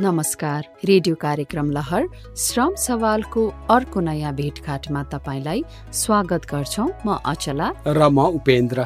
नमस्कार। 0.00 0.66
रेडियो 0.84 1.14
कार्यक्रम 1.14 1.70
लहर 1.70 2.04
श्रम 2.38 2.74
सवालको 2.78 3.46
अर्को 3.70 4.00
नयाँ 4.00 4.32
भेटघाटमा 4.34 5.02
तपाईँलाई 5.02 5.62
स्वागत 5.92 6.46
गर्छौ। 6.50 6.86
म 7.06 7.16
अचला। 7.26 7.70
र 7.86 8.08
म 8.08 8.26
उपेन्द्र। 8.38 8.84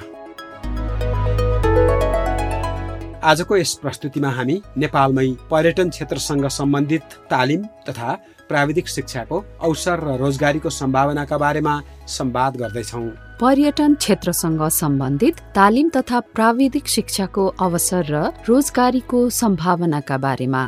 आजको 3.23 3.57
यस 3.57 3.75
प्रस्तुतिमा 3.83 4.31
हामी 4.31 4.57
नेपालमै 4.77 5.29
पर्यटन 5.51 5.91
क्षेत्रसँग 5.91 6.47
सम्बन्धित 6.49 7.05
तालिम 7.31 7.63
तथा 7.89 8.13
प्राविधिक 8.49 8.89
शिक्षाको 8.89 9.45
अवसर 9.61 10.01
र 10.01 10.17
रोजगारीको 10.17 10.71
सम्भावनाका 10.71 11.39
बारेमा 11.39 11.75
संवाद 12.09 12.57
गर्दैछौँ। 12.57 13.07
पर्यटन 13.43 13.95
क्षेत्रसँग 13.95 14.61
सम्बन्धित 14.71 15.39
तालिम 15.55 15.89
तथा 15.95 16.19
प्राविधिक 16.35 16.89
शिक्षाको 16.89 17.47
अवसर 17.61 18.05
र 18.11 18.19
रोजगारीको 18.49 19.19
सम्भावनाका 19.39 20.17
बारेमा 20.25 20.61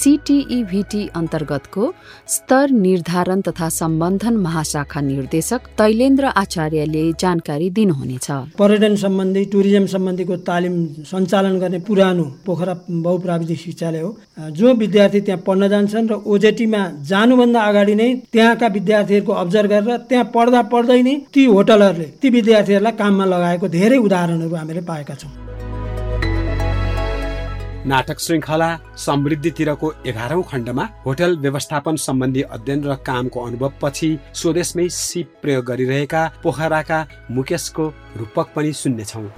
सिटिईभिटी 0.00 1.02
अन्तर्गतको 1.20 1.84
स्तर 2.34 2.70
निर्धारण 2.84 3.40
तथा 3.48 3.68
सम्बन्धन 3.78 4.36
महाशाखा 4.46 5.00
निर्देशक 5.00 5.66
तैलेन्द्र 5.78 6.26
आचार्यले 6.42 7.02
जानकारी 7.20 7.70
दिनुहुनेछ। 7.78 8.28
पर्यटन 8.60 8.94
सम्बन्धी 9.04 9.44
टुरिज्म 9.50 9.86
सम्बन्धीको 9.94 10.36
तालिम 10.46 10.76
सञ्चालन 11.10 11.58
गर्ने 11.58 11.78
पुरानो 11.90 12.24
पोखरा 12.46 12.74
बहुप्राविधिक 12.88 13.58
शिक्षालय 13.58 14.00
हो। 14.00 14.10
जो 14.52 14.74
विद्यार्थी 14.84 15.20
त्यहाँ 15.26 15.42
पढ्न 15.48 15.68
जान्छन् 15.74 16.10
र 16.12 16.22
ओजेटीमा 16.30 16.82
जानुभन्दा 17.10 17.66
अगाडि 17.70 17.94
नै 17.94 18.08
त्यहाँका 18.32 18.66
विद्यार्थीहरूको 18.78 19.32
अब्जर्भ 19.42 19.70
गरेर 19.74 19.98
त्यहाँ 20.08 20.30
पढ्दा 20.34 20.62
पढ्दै 20.70 21.02
नै 21.02 21.16
ती 21.34 21.44
होटलहरूले 21.56 22.08
ती 22.22 22.28
विद्यार्थीहरूलाई 22.30 22.92
काममा 23.00 23.24
लगाएको 23.24 23.68
धेरै 23.68 23.98
उदाहरणहरू 24.06 24.54
हामीले 24.56 24.82
पाएका 24.90 25.14
छौँ। 25.20 25.32
नाटक 27.90 28.18
श्रृङ्खला 28.20 28.68
समृद्धितिरको 29.04 29.92
एघारौँ 30.06 30.42
खण्डमा 30.50 30.84
होटल 31.06 31.36
व्यवस्थापन 31.40 31.96
सम्बन्धी 31.96 32.42
अध्ययन 32.54 32.80
र 32.84 32.94
कामको 33.08 33.38
अनुभव 33.40 33.72
पछि 33.82 34.10
स्वदेशमै 34.40 34.88
सिप 34.92 35.28
प्रयोग 35.42 35.64
गरिरहेका 35.64 36.22
पोखराका 36.42 36.98
मुकेशको 37.30 37.84
रूपक 38.20 38.46
पनि 38.56 38.72
सुन्नेछौँ। 38.82 39.28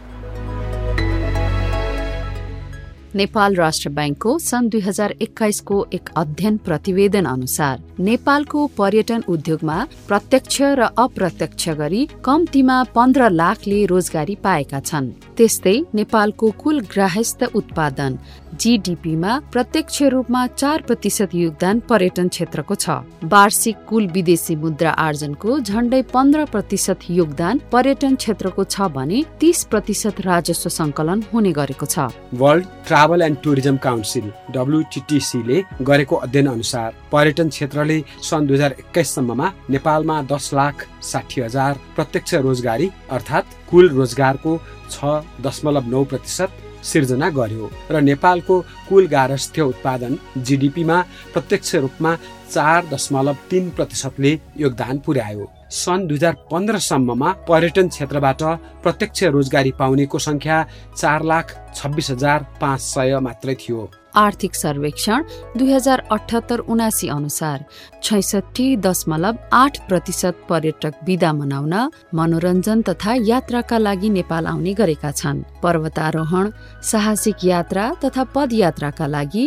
नेपाल 3.14 3.54
राष्ट्र 3.54 3.90
ब्याङ्कको 3.90 4.38
सन् 4.40 4.68
दुई 4.70 4.80
हजार 4.80 5.14
एक्काइसको 5.22 5.84
एक 5.92 6.08
अध्ययन 6.16 6.56
प्रतिवेदन 6.66 7.24
अनुसार 7.26 7.80
नेपालको 8.00 8.66
पर्यटन 8.78 9.22
उद्योगमा 9.28 9.76
प्रत्यक्ष 10.08 10.60
र 10.80 10.88
अप्रत्यक्ष 10.98 11.68
गरी 11.78 12.06
कम्तीमा 12.24 12.82
पन्ध्र 12.94 13.28
लाखले 13.30 13.84
रोजगारी 13.86 14.36
पाएका 14.44 14.80
छन्। 14.80 15.10
त्यस्तै 15.36 15.76
नेपालको 15.94 16.50
कुल 16.62 16.80
ग्राहस्थ 16.92 17.42
उत्पादन 17.54 18.18
जीडीपीमा 18.62 19.38
प्रत्यक्ष 19.52 20.02
रूपमा 20.12 20.46
चार 20.46 20.82
प्रतिशत 20.88 21.34
योगदान 21.34 21.80
पर्यटन 21.88 22.28
क्षेत्रको 22.28 22.74
छ। 22.74 22.88
वार्षिक 23.24 23.76
कुल 23.88 24.06
विदेशी 24.08 24.56
मुद्रा 24.56 24.90
आर्जनको 25.06 25.58
झण्डै 25.60 26.02
पन्ध्र 26.12 26.44
प्रतिशत 26.52 26.98
योगदान 27.10 27.60
पर्यटन 27.72 28.14
क्षेत्रको 28.14 28.64
छ 28.64 28.88
भने 28.96 29.22
तीस 29.40 29.64
प्रतिशत 29.70 30.20
राजस्व 30.22 30.68
संकलन 30.70 31.22
हुने 31.32 31.52
गरेको 31.52 31.86
छ। 31.86 32.08
World 32.34 32.66
travel 33.02 33.22
and 33.22 33.36
tourism 33.42 33.76
council 33.82 34.26
डब्लुटिटिसीले 34.54 35.56
गरेको 35.82 36.16
अध्ययन 36.16 36.46
अनुसार 36.48 36.94
पर्यटन 37.12 37.48
क्षेत्रले 37.48 37.98
सन् 38.22 38.46
दुई 38.46 38.56
हजार 38.56 38.74
एक्काइससम्ममा 38.78 39.46
नेपालमा 39.74 40.20
दस 40.32 40.50
लाख 40.54 40.86
साठी 41.10 41.40
हजार 41.40 41.80
प्रत्यक्ष 41.96 42.34
रोजगारी 42.46 42.86
अर्थात् 43.16 43.56
कुल 43.70 43.88
रोजगारको 43.98 44.52
छ 44.90 45.10
दशमलव 45.46 45.88
नौ 45.94 46.02
प्रतिशत 46.12 46.50
सिर्जना 46.90 47.30
गर्यो 47.38 47.70
र 47.90 48.00
नेपालको 48.10 48.60
कुल 48.88 49.06
गारस्थ्य 49.16 49.62
उत्पादन 49.72 50.18
जिडिपीमा 50.46 51.00
प्रत्यक्ष 51.34 51.74
रूपमा 51.86 52.14
चार 52.54 52.86
दशमलव 52.92 53.36
तिन 53.50 53.70
प्रतिशतले 53.76 54.32
योगदान 54.62 54.98
पुर्यायो। 55.06 55.50
सन् 55.72 56.06
दुई 56.08 56.16
हजार 56.16 56.34
पन्ध्रसम्ममा 56.50 57.30
पर्यटन 57.48 57.88
क्षेत्रबाट 57.88 58.42
प्रत्यक्ष 58.84 59.22
रोजगारी 59.34 59.72
पाउनेको 59.80 60.18
सङ्ख्या 60.18 60.56
चार 60.96 61.22
लाख 61.24 61.56
छब्बिस 61.74 62.10
हजार 62.10 62.38
पाँच 62.60 62.80
सय 62.82 63.18
मात्रै 63.26 63.54
थियो। 63.60 63.88
आर्थिक 64.16 64.54
सर्वेक्षण 64.54 65.22
दुई 65.56 65.72
हजार 65.72 65.98
अठहत्तर 66.12 66.58
उनासी 66.72 67.08
अनुसार 67.08 67.64
छैसठी 68.02 68.66
दशमलव 68.84 69.36
आठ 69.52 69.78
प्रतिशत 69.88 70.44
पर्यटक 70.48 70.94
विदा 71.06 71.32
मनाउन 71.32 71.74
मनोरञ्जन 72.14 72.82
तथा 72.88 73.14
यात्राका 73.24 73.78
लागि 73.78 74.08
नेपाल 74.18 74.46
आउने 74.46 74.72
गरेका 74.80 75.10
छन्। 75.12 75.42
पर्वतारोहण 75.62 76.50
साहसिक 76.84 77.44
यात्रा 77.44 77.88
तथा 78.04 78.24
पदयात्राका 78.34 79.06
लागि 79.06 79.44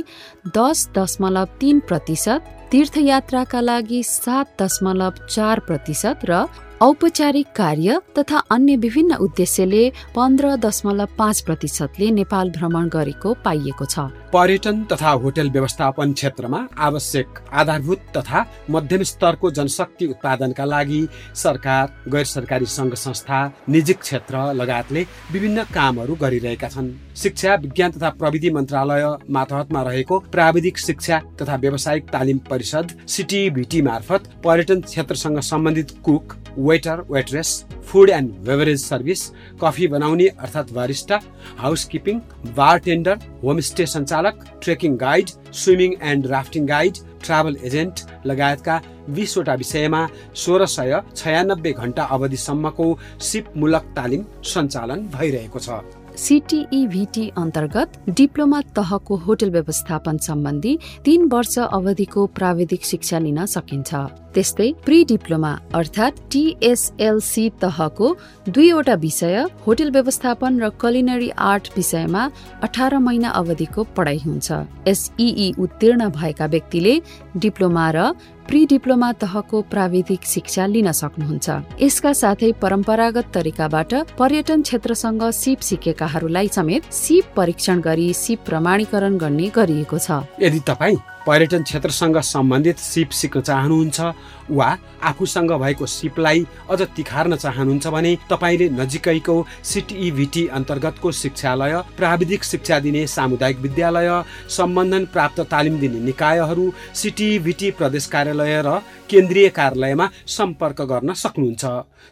दस 0.57 0.89
दशमलव 0.97 1.45
तीन 1.61 1.79
प्रतिशत 1.87 2.64
तीर्थयात्राका 2.75 3.59
लागि 3.61 4.01
सात 4.03 4.61
दशमलव 4.61 5.19
चार 5.29 5.59
प्रतिशत 5.67 6.25
र 6.29 6.39
औपचारिक 6.81 7.47
कार्य 7.55 7.99
तथा 8.17 8.37
अन्य 8.51 8.75
विभिन्न 8.75 9.15
उद्देश्यले 9.15 9.89
पन्ध्र 10.15 10.55
दशमलव 10.55 11.09
पाँच 11.17 11.39
प्रतिशतले 11.41 12.09
नेपाल 12.11 12.49
भ्रमण 12.51 12.87
गरेको 12.93 13.33
पाइएको 13.45 13.85
छ। 13.85 13.99
पर्यटन 14.33 14.83
तथा 14.91 15.09
होटल 15.23 15.49
व्यवस्थापन 15.49 16.13
क्षेत्रमा 16.13 16.59
आवश्यक 16.77 17.39
आधारभूत 17.53 18.01
तथा 18.17 18.45
मध्यम 18.69 19.03
स्तरको 19.03 19.51
जनशक्ति 19.51 20.05
उत्पादनका 20.05 20.65
लागि 20.65 21.07
सरकार 21.35 21.93
गैर 22.11 22.25
सरकारी 22.25 22.65
सङ्घ 22.67 22.93
संस्था 22.95 23.39
निजी 23.69 23.93
क्षेत्र 23.95 24.43
लगायतले 24.53 25.05
विभिन्न 25.31 25.63
कामहरू 25.73 26.15
गरिरहेका 26.21 26.67
छन्। 26.67 26.91
शिक्षा 27.15 27.55
विज्ञान 27.55 27.91
तथा 27.91 28.09
प्रविधि 28.19 28.49
मन्त्रालय 28.51 29.05
मातहतमा 29.31 29.81
रहेको 29.81 30.19
प्राविधिक 30.31 30.77
शिक्षा 30.79 31.19
तथा 31.41 31.55
व्यावसायिक 31.55 32.09
तालिम 32.11 32.37
परिषद 32.49 32.97
सिटिभिटी 33.07 33.81
मार्फत 33.81 34.29
पर्यटन 34.43 34.81
क्षेत्रसँग 34.83 35.39
सम्बन्धित 35.45 35.99
cook 36.05 36.35
waiter 36.75 37.05
waitress 37.11 37.49
food 37.87 38.09
and 38.09 38.31
beverage 38.45 38.79
service 38.83 39.21
coffee 39.61 39.87
बनाउने 39.87 40.27
अर्थात् 40.27 40.71
बारिस्टा 40.73 41.19
हाउसकिपिङ 41.59 42.19
बार 42.55 42.79
टेन्डर 42.87 43.19
होमस्टे 43.43 43.85
सञ्चालक 43.87 44.43
trekking 44.63 44.97
guide 45.03 45.29
swimming 45.61 45.93
and 46.11 46.27
rafting 46.27 46.67
guide 46.67 46.97
travel 47.25 47.57
agent 47.65 48.01
लगायतका 48.31 48.81
बिसवटा 49.15 49.53
विषयमा 49.61 50.01
सोह्र 50.43 50.65
सय 50.75 51.01
छयानब्बे 51.15 51.71
घन्टा 51.83 52.03
अवधिसम्मको 52.15 52.87
सिपमूलक 53.29 53.93
तालिम 53.95 54.25
सञ्चालन 54.53 55.07
भइरहेको 55.15 55.59
छ। 55.59 55.79
सिटिईभिटी 56.17 57.27
अन्तर्गत 57.37 57.97
डिप्लोमा 58.09 58.59
तहको 58.75 59.15
होटल 59.25 59.49
व्यवस्थापन 59.51 60.17
सम्बन्धी 60.17 60.77
तीन 61.05 61.27
वर्ष 61.31 61.57
अवधिको 61.59 62.25
प्राविधिक 62.35 62.85
शिक्षा 62.85 63.19
लिन 63.19 63.45
सकिन्छ। 63.45 63.95
त्यस्तै 64.35 64.71
प्री 64.85 65.03
डिप्लोमा 65.05 65.51
अर्थात् 65.75 66.19
टिएसएलसी 66.31 67.49
तहको 67.61 68.07
दुईवटा 68.49 68.95
विषय 68.95 69.35
होटल 69.67 69.91
व्यवस्थापन 69.91 70.59
र 70.61 70.69
कलिनरी 70.81 71.29
आर्ट 71.29 71.69
विषयमा 71.77 72.23
अठार 72.63 72.97
महिना 72.99 73.29
अवधिको 73.31 73.83
पढाइ 73.95 74.19
हुन्छ। 74.25 74.51
एसई 74.87 75.51
उत्तीर्ण 75.59 76.09
भएका 76.11 76.45
व्यक्तिले 76.45 76.99
डिप्लोमा 77.37 77.89
र 77.91 78.11
प्री 78.47 78.65
डिप्लोमा 78.65 79.11
तहको 79.11 79.61
प्राविधिक 79.61 80.25
शिक्षा 80.25 80.65
लिन 80.65 80.91
सक्नुहुन्छ। 80.91 81.47
यसका 81.81 82.11
साथै 82.13 82.51
परम्परागत 82.61 83.31
तरिकाबाट 83.33 83.93
पर्यटन 84.19 84.61
क्षेत्रसँग 84.61 85.23
सिप 85.31 85.59
सिकेकाहरूलाई 85.59 86.47
समेत 86.47 86.91
सिप 86.93 87.33
परीक्षण 87.35 87.81
गरी 87.81 88.07
सिप 88.13 88.39
प्रमाणीकरण 88.45 89.17
गर्ने 89.17 89.49
गरिएको 89.49 89.97
छ। 89.97 90.21
यदि 90.41 90.59
तपाईँ 90.59 90.97
पर्यटन 91.27 91.63
क्षेत्रसँग 91.63 92.17
सम्बन्धित 92.23 92.77
सिप 92.79 93.09
सिक्न 93.11 93.41
चाहनुहुन्छ 93.41 94.01
वा 94.49 94.67
आफूसँग 95.03 95.51
भएको 95.61 95.85
सिपलाई 95.87 96.45
अझ 96.69 96.81
तिखार्न 96.95 97.35
चाहनुहुन्छ 97.35 97.87
भने 97.87 98.15
तपाईँले 98.29 98.69
नजिकैको 98.71 99.35
सिटिईभिटी 99.63 100.45
अन्तर्गतको 100.57 101.11
शिक्षालय 101.13 101.81
प्राविधिक 101.97 102.43
शिक्षा 102.43 102.79
दिने 102.79 103.05
सामुदायिक 103.07 103.59
विद्यालय 103.59 104.09
सम्बन्धन 104.57 105.05
प्राप्त 105.13 105.41
तालिम 105.51 105.79
दिने 105.79 105.99
निकायहरू 106.05 106.71
सिटिईभिटी 106.93 107.71
प्रदेश 107.79 108.05
कार्यालय 108.07 108.61
र 108.65 108.77
केन्द्रीय 109.09 109.49
कार्यालयमा 109.57 110.09
सम्पर्क 110.29 110.81
गर्न 110.91 111.13
सक्नुहुन्छ। 111.15 111.65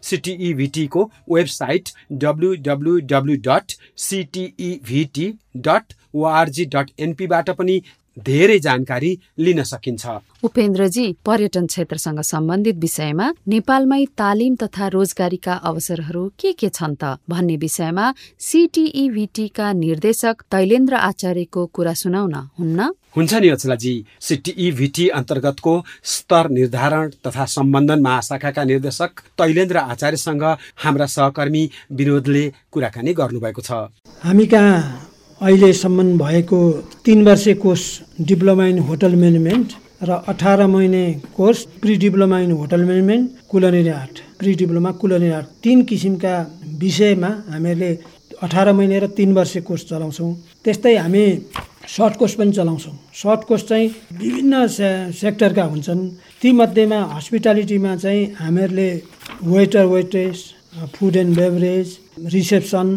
सिटिईभिटीको 0.04 1.10
website 1.30 1.90
W 2.24 2.54
W 2.66 3.00
W 3.12 3.36
dot 3.48 3.72
CTEVT 4.02 5.34
dot 5.66 5.94
ORG 6.16 6.66
dot 6.74 6.90
एनपीबाट 7.00 7.50
पनि 7.60 7.82
धेरै 8.18 8.60
जानकारी 8.60 9.12
लिन 9.40 9.64
सकिन्छ। 9.64 10.06
उपेन्द्रजी 10.44 11.06
पर्यटन 11.26 11.66
क्षेत्रसँग 11.66 12.20
सम्बन्धित 12.24 12.76
विषयमा 12.78 13.28
नेपालमै 13.48 14.04
तालिम 14.18 14.56
तथा 14.56 14.88
रोजगारीका 14.88 15.54
अवसरहरू 15.54 16.24
के 16.40 16.52
के 16.54 16.70
छन् 16.70 16.96
त 16.96 17.18
भन्ने 17.30 17.56
विषयमा 17.58 18.14
सिटिईभिटीका 18.40 19.72
निर्देशक 19.74 20.36
तैलेन्द्र 20.52 20.96
आचार्यको 20.96 21.66
कुरा 21.66 21.94
सुनाउन 21.94 22.36
हुन्न? 22.60 22.90
हुन्छ 23.16 23.34
नि 23.34 23.50
अचलाजी 23.50 23.94
सिटिईभिटी 24.22 25.08
अन्तर्गतको 25.10 25.74
स्तर 26.04 26.50
निर्धारण 26.50 27.10
तथा 27.26 27.46
सम्बन्धन 27.46 28.02
महाशाखाका 28.02 28.64
निर्देशक 28.64 29.22
तैलेन्द्र 29.38 29.78
आचार्यसँग 29.78 30.44
हाम्रा 30.84 31.06
सहकर्मी 31.06 31.64
विनोदले 31.92 32.44
कुराकानी 32.72 33.14
गर्नुभएको 33.14 33.62
छ। 33.62 33.72
हामी 34.24 34.46
कहाँ 34.46 35.13
अहिलेसम्म 35.44 36.18
भएको 36.18 36.58
तिन 37.06 37.24
वर्षे 37.26 37.54
course 37.60 37.84
diploma 38.28 38.66
in 38.66 38.78
hotel 38.88 39.16
management 39.16 39.72
र 40.08 40.12
अठार 40.32 40.66
महिने 40.68 41.04
course 41.36 41.64
pre 41.82 41.96
diploma 42.04 42.40
in 42.40 42.52
hotel 42.52 42.84
management 42.86 43.30
culinary 43.52 43.90
art. 43.90 44.20
Pre 44.40 44.54
diploma 44.56 44.92
culinary 45.02 45.34
art 45.34 45.48
तिन 45.64 45.82
किसिमका 45.84 46.36
विषयमा 46.80 47.32
हामीहरूले 47.50 47.92
अठार 48.42 48.72
महिने 48.74 49.00
र 49.00 49.08
तिन 49.18 49.34
वर्ष 49.34 49.58
कोर्स 49.68 49.84
चलाउँछौँ। 49.90 50.32
त्यस्तै 50.64 50.96
हामी 50.98 51.26
सर्ट 51.96 52.16
कोर्स 52.20 52.34
पनि 52.40 52.52
चलाउँछौँ। 52.52 52.96
सर्ट 53.14 53.44
कोर्स 53.48 53.68
चाहिँ 53.68 53.88
विभिन्न 54.24 54.68
से 54.68 55.12
सेक्टरका 55.12 55.64
हुन्छन्। 55.64 56.10
तीमध्येमा 56.42 57.00
हस्पिटालिटीमा 57.16 57.96
चाहिँ 57.96 58.26
हामीहरूले 58.40 58.90
waiter 59.44 59.86
waitress 59.86 60.38
food 60.96 61.16
and 61.16 61.36
beverage 61.38 61.98
reception 62.34 62.88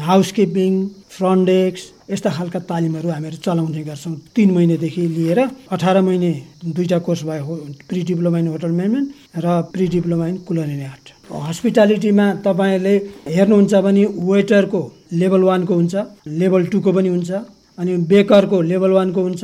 housekeeping 0.00 0.72
front 1.16 1.46
desk 1.46 1.92
यस्ता 2.10 2.30
खालका 2.36 2.58
तालिमहरू 2.68 3.08
हामीहरू 3.08 3.36
चलाउने 3.40 3.82
गर्छौँ। 3.88 4.14
तिन 4.36 4.50
महिनेदेखि 4.56 5.02
लिएर 5.16 5.40
अठार 5.72 6.00
महिने 6.04 6.30
दुईवटा 6.64 6.98
कोर्स 7.06 7.22
भयो 7.24 7.54
pre 7.88 8.00
diploma 8.08 8.38
in 8.38 8.48
hotel 8.52 8.72
management 8.78 9.08
र 9.44 9.46
pre 9.72 9.86
diploma 9.94 10.26
in 10.28 10.36
culinary 10.48 10.84
art. 10.84 11.06
हस्पिटालिटीमा 11.48 12.26
तपाईँहरूले 12.44 12.94
हेर्नुहुन्छ 13.36 13.74
भने 13.86 14.04
वेटरको 14.30 14.82
लेभल 15.20 15.42
वानको 15.48 15.74
हुन्छ 15.74 15.94
लेभल 16.40 16.62
टूको 16.72 16.92
पनि 16.92 17.08
हुन्छ 17.08 17.30
अनि 17.78 17.92
बेकरको 18.10 18.60
लेभल 18.70 18.90
वानको 18.98 19.20
हुन्छ 19.22 19.42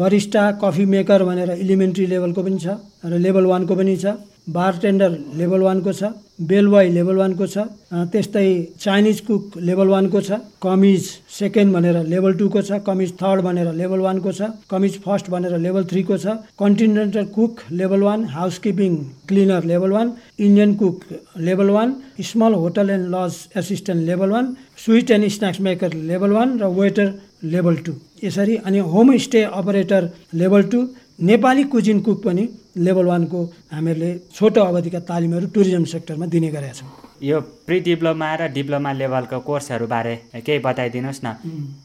बरिस्टा 0.00 0.44
कफी 0.62 0.84
मेकर 0.84 1.22
भनेर 1.28 1.50
इलिमेन्ट्री 1.60 2.06
लेभलको 2.06 2.40
पनि 2.42 2.58
छ 2.58 2.80
र 3.04 3.18
लेभल 3.24 3.44
वानको 3.52 3.74
पनि 3.76 3.96
छ। 3.96 4.16
बारटेन्डर 4.56 5.16
लेभल 5.36 5.60
वानको 5.60 5.92
छ 5.92 6.10
बेलवाई 6.50 6.88
लेभल 6.90 7.16
वानको 7.16 7.46
छ 7.46 7.64
त्यस्तै 8.12 8.44
चाइनिज 8.80 9.20
कुक 9.28 9.56
लेभल 9.68 9.88
वानको 9.88 10.20
छ 10.20 10.38
कमिज 10.62 11.08
सेकेन्ड 11.38 11.74
भनेर 11.74 11.96
लेभल 12.12 12.34
टूको 12.40 12.62
छ 12.68 12.78
कमिज 12.86 13.12
थर्ड 13.22 13.42
भनेर 13.46 13.72
लेभल 13.80 14.00
वानको 14.06 14.32
छ 14.32 14.50
कमिज 14.70 14.98
फर्स्ट 15.06 15.30
भनेर 15.34 15.58
लेभल 15.66 15.84
थ्रीको 15.92 16.18
छ 16.24 16.36
continental 16.62 17.24
cook 17.36 17.62
level 17.80 18.02
one 18.08 18.24
housekeeping 18.36 18.96
cleaner 19.28 19.64
level 19.72 19.92
one 19.92 20.12
Indian 20.38 20.74
cook 20.82 21.02
level 21.48 21.70
one 21.76 21.94
small 22.30 22.54
hotel 22.62 22.90
and 22.90 23.08
lodge 23.14 23.42
assistant 23.62 24.06
level 24.06 24.30
one 24.36 24.54
sweet 24.84 25.10
and 25.10 25.28
snacks 25.36 25.60
maker 25.68 25.94
level 26.12 26.38
one 26.38 26.58
र 26.60 26.70
waiter 26.78 27.12
level 27.44 27.76
two. 27.86 27.92
यसरी 28.24 28.56
अनि 28.66 28.78
homestay 28.94 29.42
operator 29.60 30.08
level 30.34 30.62
two 30.72 30.86
Nepali 31.28 31.64
cuisine 31.74 32.00
cook 32.06 32.22
पनि 32.24 32.48
level 32.78 33.06
वानको 33.06 33.44
हामीहरूले 33.72 34.10
छोटो 34.34 34.60
अवधिका 34.62 35.00
तालिमहरू 35.08 35.46
tourism 35.54 35.84
सेक्टरमा 35.92 36.26
दिने 36.28 36.50
गरेका 36.50 36.72
छौँ 36.74 37.07
यो 37.22 37.40
प्रि 37.66 37.78
डिप्लोमा 37.80 38.34
र 38.34 38.46
डिप्लोमा 38.54 38.92
लेभलको 38.92 39.38
कोर्सहरूबारे 39.42 40.14
केही 40.38 40.58
बताइदिनुहोस् 40.58 41.24
न। 41.24 41.34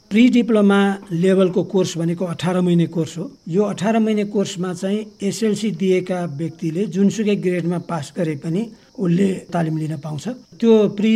प्रि 0.10 0.24
डिप्लोमा 0.30 0.80
लेभलको 1.12 1.64
कोर्स 1.64 1.98
भनेको 1.98 2.26
अठार 2.26 2.62
महिने 2.62 2.88
कोर्स 2.88 3.18
हो। 3.18 3.26
यो 3.50 3.64
अठार 3.64 4.00
महिने 4.00 4.26
कोर्समा 4.30 4.74
चाहिँ 4.74 5.00
एसएलसी 5.24 5.72
दिएका 5.74 6.20
व्यक्तिले 6.38 6.86
जुनसुकै 6.94 7.36
ग्रेडमा 7.36 7.78
पास 7.90 8.14
गरे 8.18 8.36
पनि 8.46 8.62
उसले 8.94 9.28
तालिम 9.50 9.78
लिन 9.78 9.96
पाउँछ। 9.98 10.28
त्यो 10.62 10.74
प्रि 10.94 11.14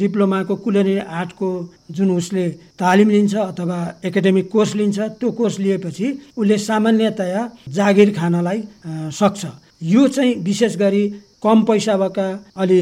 डिप्लोमाको 0.00 0.54
कुलरी 0.56 0.96
आर्टको 0.98 1.48
जुन 1.92 2.10
उसले 2.16 2.48
तालिम 2.80 3.08
लिन्छ 3.10 3.34
अथवा 3.34 3.78
एकाडेमिक 4.04 4.48
कोर्स 4.48 4.74
लिन्छ 4.74 4.98
त्यो 5.20 5.30
कोर्स 5.30 5.58
लिएपछि 5.60 6.06
उसले 6.36 6.56
सामान्यतया 6.58 7.42
जागिर 7.68 8.10
खानलाई 8.16 8.62
सक्छ। 9.12 9.44
यो 9.84 10.08
चाहिँ 10.08 10.34
विशेष 10.40 10.76
गरी 10.76 11.04
कम 11.44 11.62
पैसा 11.68 11.96
भएका 11.96 12.26
अलि 12.62 12.80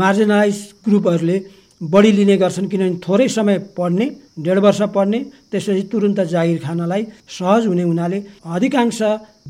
मार्जिनलाइज 0.00 0.58
ग्रुपहरूले 0.84 1.38
बढी 1.82 2.10
लिने 2.12 2.36
गर्छन् 2.36 2.68
किनभने 2.70 2.98
थोरै 3.02 3.28
समय 3.28 3.58
पढ्ने 3.76 4.06
डेढ 4.38 4.58
वर्ष 4.58 4.80
पढ्ने 4.94 5.18
त्यसपछि 5.50 5.82
तुरुन्त 5.92 6.20
जागिर 6.32 6.58
खानलाई 6.62 7.02
सहज 7.28 7.66
हुने 7.66 7.82
हुनाले 7.82 8.18
अधिकांश 8.46 8.98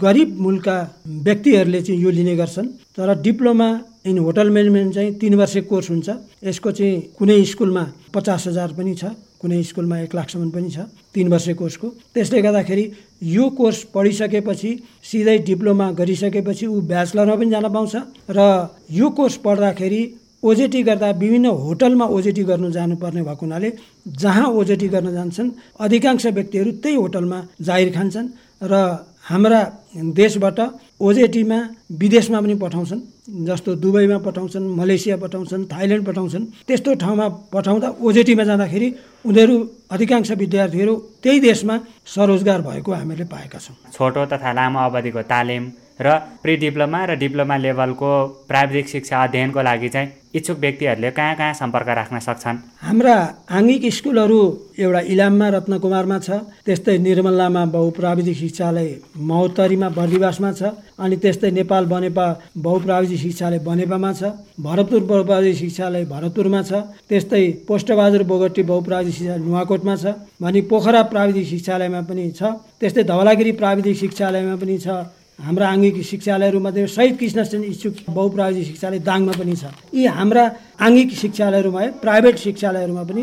गरिब 0.01 0.41
मुलका 0.41 0.77
व्यक्तिहरूले 1.07 1.81
चाहिँ 1.83 2.01
यो 2.03 2.11
लिने 2.11 2.37
गर्छन्। 2.37 2.69
तर 2.97 3.09
डिप्लोमा 3.21 3.69
इन 4.07 4.19
होटल 4.19 4.51
म्यानेजमेन्ट 4.51 4.95
चाहिँ 4.95 5.13
तिन 5.21 5.35
वर्ष 5.35 5.57
कोर्स 5.69 5.91
हुन्छ। 5.91 6.09
यसको 6.45 6.71
चाहिँ 6.73 7.01
कुनै 7.19 7.45
स्कुलमा 7.45 7.85
पचास 8.15 8.47
हजार 8.49 8.73
पनि 8.79 8.95
छ 8.95 9.05
कुनै 9.41 9.63
स्कुलमा 9.63 9.99
एक 10.01 10.15
लाखसम्म 10.15 10.51
पनि 10.51 10.71
छ 10.71 10.89
तिन 11.15 11.29
वर्ष 11.29 11.49
कोर्सको। 11.61 11.89
त्यसले 12.15 12.43
गर्दाखेरि 12.43 12.85
यो 13.29 13.49
कोर्स 13.51 13.79
पढिसकेपछि 13.95 14.71
सिधै 15.05 15.39
डिप्लोमा 15.39 15.91
गरिसकेपछि 16.01 16.67
ऊ 16.67 16.81
ब्याचलरमा 16.81 17.37
पनि 17.37 17.51
जान 17.51 17.69
पाउँछ 17.69 17.95
र 18.31 18.41
यो 18.91 19.11
कोर्स 19.11 19.37
पढ्दाखेरि 19.45 20.03
ओजेटी 20.43 20.83
गर्दा 20.83 21.11
विभिन्न 21.23 21.47
होटलमा 21.65 22.07
ओजेटी 22.17 22.43
गर्नु 22.51 22.71
जानुपर्ने 22.71 23.23
भएको 23.23 23.45
हुनाले 23.47 23.71
जहाँ 24.23 24.47
ओजेटी 24.61 24.89
गर्न 24.95 25.13
जान्छन् 25.13 25.51
अधिकांश 25.81 26.27
व्यक्तिहरू 26.39 26.71
त्यही 26.83 26.97
होटलमा 26.97 27.39
जाहिर 27.67 27.91
खान्छन् 27.97 28.29
र 28.63 28.75
हाम्रा 29.31 29.61
देशबाट 30.19 30.59
ओजेटीमा 31.01 31.59
विदेशमा 32.03 32.41
पनि 32.41 32.55
पठाउँछन् 32.63 33.01
जस्तो 33.47 33.75
दुबईमा 33.83 34.19
पठाउँछन् 34.27 34.67
मलेसिया 34.79 35.17
पठाउँछन् 35.17 35.67
थाइल्यान्ड 35.73 36.07
पठाउँछन्। 36.07 36.45
त्यस्तो 36.67 36.95
ठाउँमा 37.03 37.27
पठाउँदा 37.55 37.89
ओजेटीमा 38.03 38.45
जाँदाखेरि 38.45 38.89
उनीहरू 39.25 39.57
अधिकांश 39.95 40.31
विद्यार्थीहरू 40.43 40.95
त्यही 41.23 41.41
देशमा 41.41 41.79
स्वरोजगार 42.15 42.61
भएको 42.67 42.93
हामीले 42.93 43.25
पाएका 43.31 43.59
छौँ। 43.59 43.77
छोटो 43.95 44.27
तथा 44.33 44.53
लामो 44.59 44.79
अवधिको 44.91 45.23
तालिम 45.23 45.65
र 46.07 46.19
प्रि 46.43 46.57
डिप्लोमा 46.65 47.05
र 47.05 47.15
डिप्लोमा 47.23 47.57
लेभलको 47.67 48.11
प्राविधिक 48.49 48.89
शिक्षा 48.89 49.23
अध्ययनको 49.25 49.63
लागि 49.63 49.89
चाहिँ 49.89 50.11
इच्छुक 50.35 50.59
व्यक्तिहरूले 50.59 51.11
कहाँ 51.13 51.35
कहाँ 51.37 51.55
सम्पर्क 51.55 51.89
राख्न 51.89 52.19
सक्छन्? 52.19 52.57
हाम्रा 52.83 53.17
आङ्गिक 53.53 53.83
स्कुलहरू 53.93 54.39
एउटा 54.79 55.01
इलाममा 55.13 55.49
रत्नकुमारमा 55.55 56.19
छ 56.19 56.31
त्यस्तै 56.67 56.97
निर्मलामा 56.99 57.65
बहुप्राविधिक 57.75 58.37
शिक्षालय 58.37 58.89
महोत्तरीमा 59.29 59.89
बर्दिवासमा 59.99 60.53
छ 60.53 60.73
अनि 60.99 61.17
त्यस्तै 61.23 61.51
नेपाल 61.53 61.85
बनेपा 61.93 62.27
बहुप्राविधिक 62.59 63.21
शिक्षालय 63.21 63.59
बनेपामा 63.69 64.13
छ 64.13 64.33
भरतपुर 64.65 65.03
बहुप्राविधिक 65.13 65.57
शिक्षालय 65.59 66.05
भरतपुरमा 66.09 66.63
छ 66.63 66.73
त्यस्तै 67.09 67.45
पोस्टबहादुर 67.69 68.23
बोगटी 68.25 68.63
बहुप्राविधिक 68.73 69.15
शिक्षालय 69.15 69.45
नुवाकोटमा 69.45 69.97
छ 69.97 70.17
भने 70.43 70.61
पोखरा 70.73 71.03
प्राविधिक 71.13 71.47
शिक्षालयमा 71.49 72.01
पनि 72.09 72.31
छ 72.33 72.57
त्यस्तै 72.81 73.05
धवलागिरी 73.05 73.53
प्राविधिक 73.61 73.97
शिक्षालयमा 73.99 74.57
पनि 74.57 74.79
छ 74.79 75.03
हाम्रा 75.43 75.67
आङ्गिक 75.69 75.97
शिक्षालयहरूमध्ये 76.07 76.87
शहीद 76.87 77.15
कृष्णसेन 77.21 77.63
इच्छुक 77.65 77.95
बहुप्राविधिक 78.09 78.65
शिक्षालय 78.67 78.99
दाङमा 79.03 79.33
पनि 79.39 79.55
छ। 79.59 79.65
यी 79.91 80.07
हाम्रा 80.19 80.45
आङ्गिक 80.87 81.11
शिक्षालयहरूमा 81.23 81.83
प्राइभेट 81.99 82.37
शिक्षालयहरूमा 82.47 83.03
पनि 83.11 83.23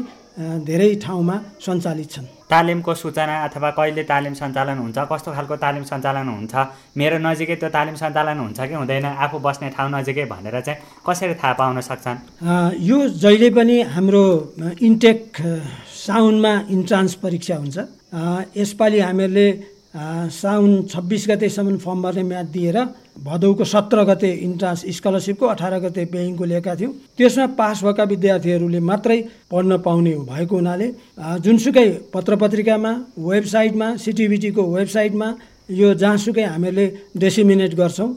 धेरै 0.68 0.90
ठाउँमा 1.04 1.36
सञ्चालित 1.64 2.10
छन्। 2.12 2.26
तालिमको 2.52 2.94
सूचना 3.04 3.36
अथवा 3.48 3.70
कहिले 3.72 4.04
तालिम 4.04 4.34
सञ्चालन 4.36 4.78
हुन्छ 4.84 4.98
कस्तो 5.12 5.30
खालको 5.32 5.56
तालिम 5.64 5.84
सञ्चालन 5.92 6.28
हुन्छ 6.36 6.54
मेरो 7.00 7.18
नजिकै 7.24 7.56
त्यो 7.56 7.70
तालिम 7.78 7.96
सञ्चालन 7.96 8.38
हुन्छ 8.44 8.60
कि 8.68 8.76
हुँदैन 8.76 9.06
आफू 9.16 9.38
बस्ने 9.40 9.70
ठाउँ 9.76 9.92
नजिकै 9.96 10.26
भनेर 10.28 10.56
चाहिँ 10.68 10.80
कसरी 11.08 11.34
थाहा 11.40 11.54
पाउन 11.56 11.80
सक्छन्? 11.88 12.18
यो 12.90 12.98
जहिले 13.24 13.50
पनि 13.56 13.76
हाम्रो 13.96 14.24
इन्टेक 14.88 15.24
साउन्डमा 16.08 16.54
इन्ट्रान्स 16.76 17.14
परीक्षा 17.24 17.56
हुन्छ। 17.64 17.78
यसपालि 18.60 19.00
हामीहरूले 19.08 19.48
साउन 19.94 20.82
छब्बिस 20.86 21.26
गतेसम्म 21.30 21.78
फर्म 21.78 22.02
भर्ने 22.02 22.24
म्याद 22.24 22.46
दिएर 22.54 22.78
भदौको 23.26 23.64
सत्र 23.66 24.04
गते 24.06 24.32
इन्ट्रान्स 24.46 24.86
स्कलरसिपको 24.96 25.46
अठार 25.48 25.80
गते 25.82 26.06
पेइङको 26.14 26.44
लिएका 26.46 26.76
थियौँ। 26.76 26.94
त्यसमा 27.18 27.46
पास 27.58 27.84
भएका 27.84 28.04
विद्यार्थीहरूले 28.04 28.80
मात्रै 28.80 29.20
पढ्न 29.52 29.78
पाउने 29.82 30.14
भएको 30.30 30.56
हुनाले 30.56 30.88
जुनसुकै 31.42 31.90
पत्र 32.14 32.36
पत्रिकामा 32.38 32.92
वेबसाइटमा 33.20 33.96
सिटिभिटीको 33.98 34.62
वेबसाइटमा 34.76 35.28
यो 35.70 35.94
जहाँसुकै 35.94 36.44
हामीहरूले 36.44 36.86
डेसिमिनेट 37.18 37.74
गर्छौँ 37.76 38.10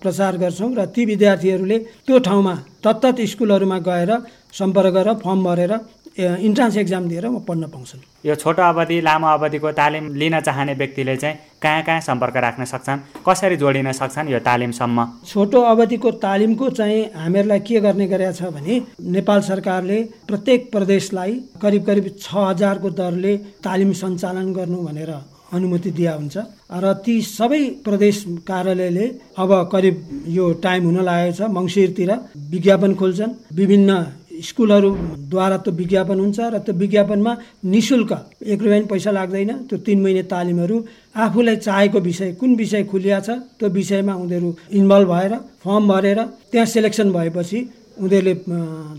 प्रचार 0.00 0.36
गर्छौँ 0.38 0.74
र 0.74 0.84
ती 0.92 1.04
विद्यार्थीहरूले 1.04 1.78
त्यो 2.06 2.18
ठाउँमा 2.24 2.54
तत्त 2.84 3.20
स्कुलहरूमा 3.32 3.78
गएर 3.84 4.10
सम्पर्क 4.52 4.92
गरेर 4.94 5.14
फर्म 5.24 5.44
भरेर 5.44 5.72
इन्ट्रान्स 6.18 6.76
एक्जाम 6.76 7.08
दिएर 7.08 7.26
म 7.28 7.38
पढ्न 7.46 7.66
पाउँछन्। 7.70 8.26
यो 8.26 8.34
छोटो 8.34 8.62
अवधि 8.62 9.00
लामो 9.00 9.26
अवधिको 9.26 9.70
तालिम 9.72 10.04
लिन 10.14 10.40
चाहने 10.40 10.74
व्यक्तिले 10.74 11.16
चाहिँ 11.16 11.36
कहाँ 11.62 11.82
कहाँ 11.82 12.00
सम्पर्क 12.00 12.36
राख्न 12.36 12.64
सक्छन्? 12.64 12.98
कसरी 13.22 13.56
जोडिन 13.56 13.92
सक्छन् 13.92 14.28
यो 14.28 14.38
तालिमसम्म? 14.42 14.98
छोटो 15.26 15.60
अवधिको 15.62 16.10
तालिमको 16.18 16.70
चाहिँ 16.70 17.00
हामीहरूलाई 17.14 17.60
के 17.60 17.80
गर्ने 17.80 18.06
गरेका 18.06 18.32
छ 18.32 18.50
भने 18.50 18.74
नेपाल 18.98 19.40
सरकारले 19.46 19.98
प्रत्येक 20.28 20.70
प्रदेशलाई 20.72 21.32
करिब 21.62 21.82
करिब 21.86 22.04
छ 22.18 22.28
हजारको 22.50 22.90
दरले 22.90 23.36
तालिम 23.62 23.92
सञ्चालन 23.94 24.52
गर्नु 24.52 24.82
भनेर 24.82 25.12
अनुमति 25.48 25.90
दिया 25.90 26.12
हुन्छ। 26.12 26.36
र 26.68 26.92
ती 27.00 27.14
सबै 27.24 27.80
प्रदेश 27.80 28.16
कार्यालयले 28.44 29.06
अब 29.38 29.50
करिब 29.72 29.96
यो 30.28 30.44
टाइम 30.60 30.84
हुन 30.84 30.98
लागेको 31.00 31.36
छ। 31.38 31.40
मङ्सिरतिर 31.48 32.10
विज्ञापन 32.52 32.94
खोल्छन्। 32.94 33.32
विभिन्न 33.56 33.90
स्कुलहरूद्वारा 34.40 35.56
त्यो 35.64 35.72
विज्ञापन 35.74 36.18
हुन्छ 36.20 36.38
र 36.40 36.58
त्यो 36.64 36.74
विज्ञापनमा 36.74 37.32
नि 37.64 37.80
शुल्क 37.80 38.10
एक 38.42 38.62
रुपियाँ 38.62 38.86
पैसा 38.86 39.10
लाग्दैन। 39.10 39.50
त्यो 39.68 39.78
तिन 39.86 39.98
महिने 40.02 40.22
तालिमहरू 40.32 40.76
आफूलाई 41.16 41.56
चाहेको 41.66 41.98
विषय 42.00 42.32
कुन 42.40 42.54
विषय 42.54 42.82
खुलिया 42.90 43.20
छ 43.20 43.30
त्यो 43.58 43.68
विषयमा 43.68 44.14
उनीहरू 44.14 44.48
इन्भल्भ 44.78 45.08
भएर 45.12 45.34
फर्म 45.64 45.88
भरेर 45.88 46.20
त्यहाँ 46.52 46.66
सेलेक्सन 46.66 47.12
भएपछि 47.12 47.58
उनीहरूले 47.98 48.34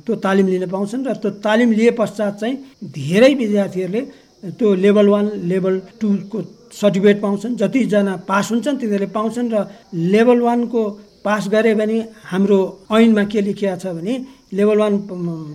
त्यो 0.05 0.15
तालिम 0.25 0.48
लिन 0.48 0.65
पाउँछन् 0.67 1.05
र 1.08 1.13
त्यो 1.24 1.31
तालिम 1.39 1.72
लिए 1.72 1.91
पश्चात 1.96 2.34
चाहिँ 2.39 2.55
धेरै 2.91 3.34
विद्यार्थीहरूले 3.34 4.01
त्यो 4.60 4.67
लेभल 4.75 5.08
वान 5.08 5.25
लेभल 5.48 5.81
टूको 6.00 6.41
सर्टिफिकेट 6.72 7.22
पाउँछन्। 7.22 7.55
जतिजना 7.55 8.15
पास 8.27 8.51
हुन्छन् 8.51 8.77
तिनीहरूले 8.77 9.12
पाउँछन् 9.15 9.51
र 9.53 9.55
लेभल 10.13 10.39
वानको 10.41 10.81
पास 11.24 11.48
गरे 11.51 11.74
भने 11.75 11.98
हाम्रो 12.31 12.60
ऐनमा 12.91 13.24
के 13.31 13.41
लेखिया 13.41 13.75
छ 13.75 13.88
भने 13.96 14.13
लेभल 14.51 14.77
वान 14.77 14.98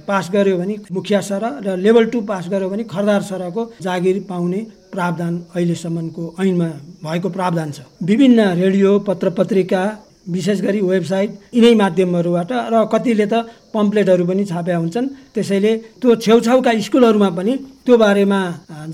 पास 0.09 0.31
गर्यो 0.33 0.57
भने 0.59 0.77
मुखिया 0.93 1.21
सर 1.21 1.45
र 1.67 1.77
लेभल 1.77 2.05
टू 2.07 2.21
पास 2.23 2.49
गर्यो 2.49 2.69
भने 2.71 2.85
खरदार 2.87 3.23
सरको 3.23 3.63
जागिर 3.83 4.25
पाउने 4.29 4.61
प्रावधान 4.93 5.35
अहिलेसम्मको 5.55 6.35
ऐनमा 6.41 6.69
भएको 7.05 7.29
प्रावधान 7.29 7.71
छ। 7.73 7.81
विभिन्न 8.03 8.41
रेडियो 8.55 8.99
पत्र 9.09 9.31
पत्रिका 9.39 9.83
विशेष 10.25 10.61
गरी 10.63 10.81
वेबसाइट 10.81 11.31
यिनै 11.55 11.75
माध्यमहरूबाट 11.75 12.53
र 12.73 12.85
कतिले 12.93 13.27
त 13.27 13.45
पम्पलेटहरू 13.75 14.25
पनि 14.25 14.45
छाप्या 14.45 14.77
हुन्छन्। 14.77 15.07
त्यसैले 15.35 15.73
त्यो 16.01 16.15
छेउछाउका 16.17 16.73
स्कुलहरूमा 16.81 17.29
पनि 17.37 17.53
त्यो 17.85 17.97
बारेमा 17.99 18.41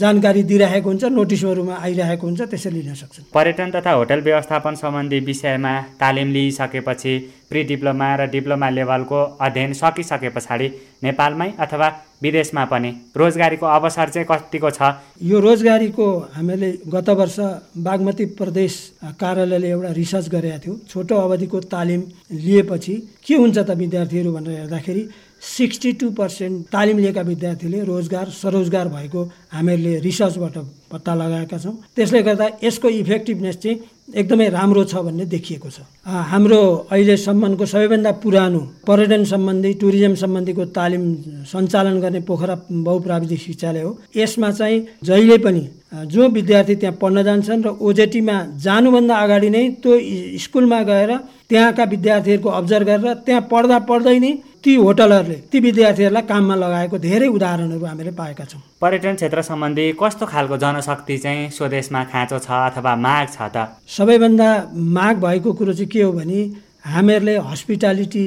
जानकारी 0.00 0.42
दिइरहेको 0.42 0.88
हुन्छ 0.90 1.04
नोटिसहरूमा 1.14 1.75
आइरहेको 1.76 2.26
हुन्छ 2.26 2.40
त्यसरी 2.50 2.80
लिन 2.83 2.95
सक्छन्। 2.95 3.25
पर्यटन 3.30 3.71
तथा 3.71 3.92
होटल 3.92 4.21
व्यवस्थापन 4.26 4.75
सम्बन्धी 4.83 5.19
विषयमा 5.30 5.75
तालिम 6.00 6.28
लिइसकेपछि 6.33 7.14
प्रि 7.50 7.62
डिप्लोमा 7.64 8.09
र 8.16 8.26
डिप्लोमा 8.30 8.69
लेभलको 8.71 9.21
अध्ययन 9.40 9.73
सकिसके 9.75 10.28
पछाडि 10.30 10.69
नेपालमै 11.02 11.49
अथवा 11.59 11.88
विदेशमा 12.23 12.64
पनि 12.71 12.90
रोजगारीको 13.16 13.66
अवसर 13.66 14.09
चाहिँ 14.09 14.26
कतिको 14.30 14.71
छ? 14.71 14.80
यो 15.23 15.40
रोजगारीको 15.40 16.07
हामीले 16.35 16.71
गत 16.87 17.09
वर्ष 17.21 17.38
बागमती 17.87 18.25
प्रदेश 18.38 18.75
कार्यालयले 19.21 19.69
एउटा 19.71 19.90
रिसर्च 19.92 20.28
गरेका 20.28 20.59
थियौँ। 20.62 20.76
छोटो 20.90 21.16
अवधिको 21.16 21.61
तालिम 21.75 22.02
लिएपछि 22.30 22.95
के 23.26 23.35
हुन्छ 23.35 23.59
त 23.59 23.71
विद्यार्थीहरू 23.83 24.33
भनेर 24.33 24.59
हेर्दाखेरि 24.61 25.02
सिक्सटी 25.40 25.92
टू 25.92 26.11
पर्सेन्ट 26.12 26.66
तालिम 26.73 26.99
लिएका 26.99 27.23
विद्यार्थीले 27.23 27.80
रोजगार 27.85 28.26
स्वरोजगार 28.30 28.88
भएको 28.88 29.20
हामीहरूले 29.52 29.99
रिसर्चबाट 30.00 30.56
पत्ता 30.92 31.14
लगाएका 31.14 31.59
छौँ। 31.59 31.75
त्यसले 31.97 32.23
गर्दा 32.23 32.47
यसको 32.64 32.88
इफेक्टिभनेस 33.00 33.56
चाहिँ 33.56 33.78
एकदमै 34.11 34.49
राम्रो 34.50 34.85
छ 34.85 34.94
भन्ने 35.00 35.25
देखिएको 35.25 35.70
छ। 35.70 35.80
हाम्रो 36.04 36.61
अहिलेसम्मको 36.92 37.66
सबैभन्दा 37.66 38.12
पुरानो 38.20 38.61
पर्यटन 38.87 39.25
सम्बन्धी 39.25 39.73
टुरिज्म 39.80 40.14
सम्बन्धीको 40.14 40.64
तालिम 40.76 41.04
सञ्चालन 41.47 42.00
गर्ने 42.00 42.20
पोखरा 42.20 42.54
बहुप्राविधिक 42.68 43.40
शिक्षालय 43.40 43.82
हो। 43.82 43.99
यसमा 44.16 44.50
चाहिँ 44.50 44.87
जहिले 45.04 45.38
पनि 45.38 45.62
जो 46.06 46.28
विद्यार्थी 46.28 46.75
त्यहाँ 46.75 46.97
पढ्न 47.00 47.23
जान्छन् 47.23 47.64
र 47.64 47.68
ओजेटीमा 47.80 48.37
जानुभन्दा 48.59 49.14
अगाडि 49.16 49.50
नै 49.50 49.68
त्यो 49.82 49.92
स्कुलमा 50.38 50.82
गएर 50.82 51.16
त्यहाँका 51.49 51.85
विद्यार्थीहरूको 51.85 52.49
अब्जर्भ 52.50 52.87
गरेर 52.87 53.14
त्यहाँ 53.26 53.47
पढ्दा 53.50 53.78
पढ्दै 53.90 54.18
नै 54.18 54.32
ती 54.64 54.75
होटलहरूले 54.76 55.35
ती 55.50 55.61
विद्यार्थीहरूलाई 55.61 56.23
काममा 56.31 56.55
लगाएको 56.55 56.97
धेरै 57.00 57.29
उदाहरणहरू 57.37 57.85
हामीले 57.85 58.11
पाएका 58.12 58.45
छौँ। 58.45 58.61
पर्यटन 58.81 59.14
क्षेत्र 59.17 59.43
सम्बन्धी 59.43 59.85
कस्तो 60.00 60.26
खालको 60.33 60.57
जनशक्ति 60.62 61.17
चाहिँ 61.19 61.50
स्वदेशमा 61.57 62.00
खाँचो 62.12 62.38
छ 62.38 62.49
अथवा 62.69 62.93
माग 62.97 63.26
छ 63.33 63.38
त? 63.55 63.57
सबैभन्दा 63.88 64.49
माग 64.97 65.14
भएको 65.25 65.52
कुरो 65.59 65.73
चाहिँ 65.73 65.88
के 65.88 66.02
हो 66.02 66.12
भने 66.12 66.40
हामीहरूले 66.85 67.37
हस्पिटालिटी 67.50 68.26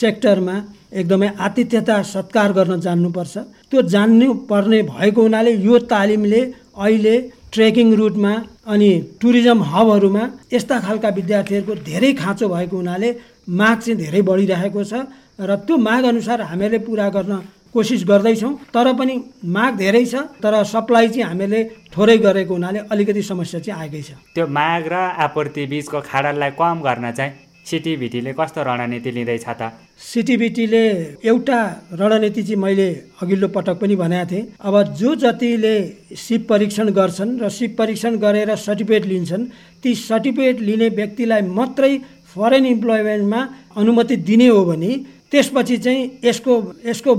सेक्टरमा 0.00 0.56
एकदमै 1.00 1.28
आतिथ्यता 1.46 1.96
सत्कार 2.14 2.52
गर्न 2.56 2.80
जान्नुपर्छ। 2.80 3.34
त्यो 3.70 3.82
जान्नु 3.94 4.28
पर्ने 4.50 4.82
भएको 4.88 5.20
हुनाले 5.22 5.52
यो 5.68 5.78
तालिमले 5.92 6.40
अहिले 6.80 7.16
ट्रेकिङ 7.52 7.92
रुटमा 7.94 8.32
अनि 8.72 8.90
टुरिज्म 9.20 9.62
हबहरूमा 9.72 10.22
यस्ता 10.52 10.80
खालका 10.80 11.08
विद्यार्थीहरूको 11.18 11.74
धेरै 11.84 12.12
खाँचो 12.22 12.48
भएको 12.48 12.76
हुनाले 12.76 13.10
माग 13.60 13.78
चाहिँ 13.84 13.98
धेरै 14.00 14.22
बढिरहेको 14.28 14.84
छ। 14.84 15.04
र 15.38 15.56
त्यो 15.66 15.76
माग 15.76 16.04
अनुसार 16.04 16.40
हामीहरूले 16.40 16.78
पुरा 16.86 17.08
गर्न 17.10 17.34
कोसिस 17.74 18.02
गर्दैछौँ। 18.06 18.52
तर 18.70 18.92
पनि 18.94 19.14
माग 19.42 19.72
धेरै 19.76 20.04
छ 20.06 20.14
तर 20.38 20.62
सप्लाई 20.62 21.08
चाहिँ 21.08 21.26
हामीले 21.26 21.60
थोरै 21.90 22.18
गरेको 22.18 22.54
हुनाले 22.54 22.78
अलिकति 22.86 23.22
समस्या 23.22 23.60
चाहिँ 23.60 23.80
आएकै 23.80 24.02
छ। 24.02 24.10
त्यो 24.34 24.46
माग 24.46 24.86
र 24.86 24.94
आपूर्ति 25.26 25.66
बिचको 25.66 26.00
खाडललाई 26.06 26.50
कम 26.54 26.76
गर्न 26.86 27.10
चाहिँ 27.10 27.32
सिटिभिटीले 27.66 28.32
कस्तो 28.38 28.62
रणनीति 28.62 29.10
लिँदैछ 29.10 29.46
त? 29.48 29.72
सिटिभिटीले 29.98 30.84
एउटा 31.24 31.58
रणनीति 31.98 32.42
चाहिँ 32.42 32.60
मैले 32.62 32.88
अघिल्लो 33.22 33.48
पटक 33.48 33.76
पनि 33.80 33.96
भनेको 33.96 34.30
थिएँ। 34.30 34.46
अब 34.60 34.74
जो 34.94 35.14
जतिले 35.16 35.74
सिप 36.14 36.46
परीक्षण 36.48 36.86
गर्छन् 36.94 37.40
र 37.42 37.48
सिप 37.48 37.74
परीक्षण 37.78 38.12
गरेर 38.22 38.54
सर्टिफिकेट 38.54 39.04
लिन्छन् 39.10 39.50
ती 39.82 39.94
सर्टिफिकेट 39.98 40.60
लिने 40.60 40.88
व्यक्तिलाई 40.94 41.42
मात्रै 41.42 41.92
फरेन 42.30 42.66
इम्प्लोइमेन्टमा 42.66 43.40
अनुमति 43.80 44.16
दिने 44.28 44.46
हो 44.46 44.64
भने 44.64 44.92
त्यसपछि 45.34 45.76
चाहिँ 45.78 46.02
यसको 46.24 46.52
यसको 46.86 47.14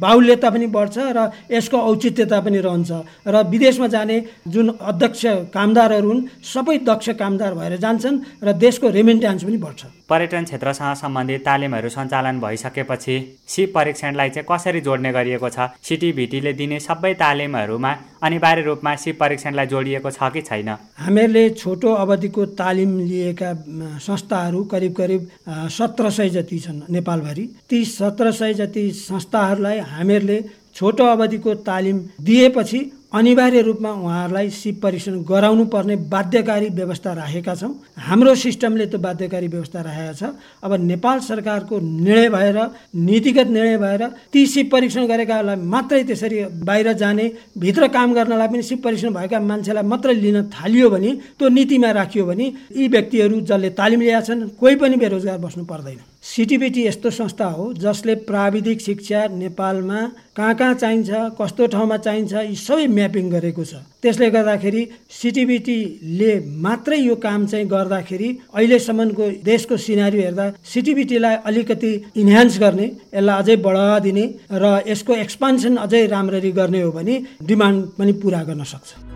बाहुल्यता 0.00 0.50
पनि 0.50 0.66
बढ्छ 0.66 0.96
र 0.98 1.30
यसको 1.50 1.78
औचित्यता 1.78 2.40
पनि 2.40 2.58
रहन्छ। 2.60 2.90
र 3.26 3.42
विदेशमा 3.50 3.86
जाने 3.86 4.16
जुन 4.48 4.68
अध्यक्ष 4.80 5.22
कामदारहरू 5.54 6.08
हुन् 6.08 6.26
सबै 6.44 6.76
दक्ष 6.84 7.08
कामदार 7.20 7.54
भएर 7.54 7.76
जान्छन् 7.76 8.18
र 8.44 8.52
देशको 8.54 8.88
रेमिन्ट्यान्स 8.90 9.44
पनि 9.44 9.56
बढ्छ। 9.56 9.82
पर्यटन 10.08 10.44
क्षेत्रसँग 10.44 10.94
सम्बन्धित 10.94 11.40
तालिमहरू 11.44 11.88
सञ्चालन 11.88 12.40
भइसकेपछि 12.40 13.14
सिप 13.48 13.72
परीक्षणलाई 13.74 14.30
चाहिँ 14.30 14.46
कसरी 14.50 14.80
जोड्ने 14.80 15.12
गरिएको 15.12 15.48
छ 15.48 15.58
सिटिभिटीले 15.82 16.52
दिने 16.52 16.78
सबै 16.80 17.12
तालिमहरूमा 17.14 17.92
अनिवार्य 18.22 18.62
रूपमा 18.62 18.94
सिप 18.96 19.16
परीक्षणलाई 19.20 19.66
जोडिएको 19.66 20.10
छ 20.10 20.28
कि 20.32 20.40
छैन? 20.42 20.68
हामीहरूले 20.98 21.44
छोटो 21.50 21.92
अवधिको 21.94 22.44
तालिम 22.56 22.98
लिएका 23.00 23.50
संस्थाहरू 24.00 24.62
करिब 24.64 24.92
करिब 24.92 25.20
सत्र 25.70 26.10
सय 26.10 26.28
जति 26.36 26.58
छन् 26.58 26.80
नेपालभरि। 26.90 27.44
ती 27.70 27.84
सत्र 27.84 28.32
सय 28.32 28.54
जति 28.54 28.84
संस्थाहरूलाई 28.92 29.78
हामीहरूले 29.94 30.38
छोटो 30.74 31.04
अवधिको 31.06 31.54
तालिम 31.62 31.98
दिएपछि 32.20 32.90
अनिवार्य 33.14 33.60
रूपमा 33.62 33.90
उहाँहरूलाई 33.94 34.48
सिप 34.50 34.80
परीक्षण 34.82 35.22
गराउनु 35.22 35.64
पर्ने 35.70 35.96
बाध्यकारी 36.10 36.68
व्यवस्था 36.74 37.12
राखेका 37.14 37.54
छौँ। 37.54 37.70
हाम्रो 38.02 38.34
सिस्टमले 38.34 38.86
त्यो 38.90 38.98
बाध्यकारी 38.98 39.48
व्यवस्था 39.48 39.80
राखेका 39.80 40.12
छ। 40.12 40.34
अब 40.64 40.72
नेपाल 40.82 41.18
सरकारको 41.22 41.78
निर्णय 41.78 42.28
भएर 42.28 42.58
नीतिगत 42.90 43.46
निर्णय 43.54 43.76
भएर 43.78 44.02
ती 44.34 44.46
सिप 44.46 44.70
परीक्षण 44.72 45.06
गरेकालाई 45.06 45.56
मात्रै 45.56 46.02
त्यसरी 46.04 46.44
बाहिर 46.66 46.92
जाने 46.92 47.30
भित्र 47.54 47.88
काम 47.94 48.14
गर्नलाई 48.14 48.48
पनि 48.48 48.62
सिप 48.62 48.82
परीक्षण 48.82 49.14
भएका 49.14 49.40
मान्छेलाई 49.40 49.84
मात्रै 49.86 50.14
लिन 50.14 50.42
थालियो 50.50 50.90
भने 50.90 51.12
त्यो 51.38 51.48
नीतिमा 51.54 51.90
राखियो 51.94 52.24
भने 52.26 52.46
यी 52.74 52.88
व्यक्तिहरू 52.88 53.40
जसले 53.42 53.70
तालिम 53.78 54.00
लिएका 54.00 54.20
छन् 54.26 54.48
कोही 54.58 54.74
पनि 54.74 54.96
बेरोजगार 54.96 55.38
बस्नु 55.38 55.64
पर्दैन। 55.64 56.13
सिटिबिटी 56.24 56.86
यस्तो 56.86 57.10
संस्था 57.10 57.46
हो 57.46 57.72
जसले 57.76 58.14
प्राविधिक 58.24 58.80
शिक्षा 58.80 59.26
नेपालमा 59.32 60.00
कहाँ 60.36 60.54
कहाँ 60.54 60.74
चाहिन्छ 60.74 61.10
कस्तो 61.40 61.66
ठाउँमा 61.74 61.96
चाहिन्छ 61.96 62.32
यी 62.32 62.56
सबै 62.56 62.86
म्यापिङ 62.88 63.28
गरेको 63.30 63.64
छ। 63.64 63.84
त्यसले 64.02 64.30
गर्दाखेरि 64.30 64.82
सिटिबिटीले 65.20 66.32
मात्रै 66.64 66.98
यो 66.98 67.14
काम 67.20 67.46
चाहिँ 67.46 67.66
गर्दाखेरि 67.68 68.28
अहिलेसम्मको 68.54 69.30
देशको 69.44 69.76
सिनारी 69.76 70.20
हेर्दा 70.22 70.50
सिटिबिटीलाई 70.64 71.36
अलिकति 71.44 71.92
इन्हान्स 72.16 72.58
गर्ने 72.58 72.86
यसलाई 73.14 73.42
अझै 73.42 73.56
बढावा 73.60 73.98
दिने 74.08 74.24
र 74.50 74.80
यसको 74.88 75.12
एक्सपान्सन 75.24 75.76
अझै 75.76 76.06
राम्ररी 76.08 76.52
गर्ने 76.52 76.80
हो 76.82 76.90
भने 76.92 77.22
डिमान्ड 77.44 77.84
पनि 77.98 78.12
पुरा 78.24 78.42
गर्न 78.48 78.64
सक्छ। 78.64 79.13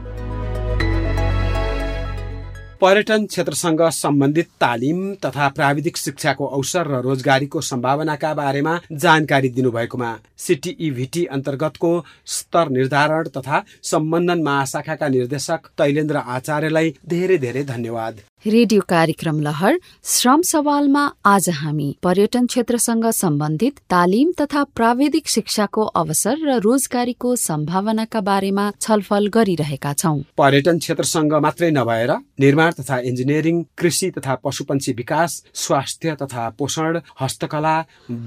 पर्यटन 2.81 3.25
क्षेत्रसँग 3.27 3.81
सम्बन्धित 3.93 4.49
तालिम 4.61 4.99
तथा 5.25 5.49
प्राविधिक 5.49 5.97
शिक्षाको 5.97 6.47
अवसर 6.47 6.87
र 6.87 7.01
रोजगारीको 7.03 7.61
सम्भावनाका 7.61 8.33
बारेमा 8.35 8.79
जानकारी 8.95 9.49
दिनुभएकोमा 9.49 10.15
सिटिइभिटी 10.39 11.25
अन्तर्गतको 11.27 11.93
स्तर 12.37 12.69
निर्धारण 12.71 13.29
तथा 13.37 13.63
सम्बन्धन 13.91 14.43
महाशाखाका 14.43 15.09
निर्देशक 15.09 15.69
तैलेन्द्र 15.79 16.17
आचार्यलाई 16.39 16.95
धेरै 17.09 17.39
धेरै 17.39 17.65
धन्यवाद। 17.65 18.21
रेडियो 18.45 18.81
कार्यक्रम 18.89 19.41
लहर 19.43 19.79
श्रम 20.07 20.43
सवालमा 20.43 21.01
आज 21.27 21.49
हामी 21.51 21.87
पर्यटन 22.03 22.47
क्षेत्रसँग 22.47 23.07
सम्बन्धित 23.13 23.79
तालिम 23.91 24.31
तथा 24.41 24.63
प्राविधिक 24.77 25.29
शिक्षाको 25.29 25.85
अवसर 26.01 26.47
र 26.47 26.59
रोजगारीको 26.61 27.35
सम्भावनाका 27.37 28.21
बारेमा 28.21 28.71
छलफल 28.81 29.27
गरिरहेका 29.35 29.93
छौँ। 29.95 30.23
पर्यटन 30.39 30.79
क्षेत्रसँग 30.79 31.35
मात्रै 31.43 31.71
नभएर 31.71 32.15
निर्माण 32.41 32.73
तथा 32.79 32.99
इन्जिनियरिङ 33.11 33.63
कृषि 33.79 34.11
तथा 34.19 34.35
पशुपन्छी 34.45 34.93
विकास 34.95 35.43
स्वास्थ्य 35.57 36.17
तथा 36.23 36.49
पोषण 36.59 37.01
हस्तकला 37.21 37.77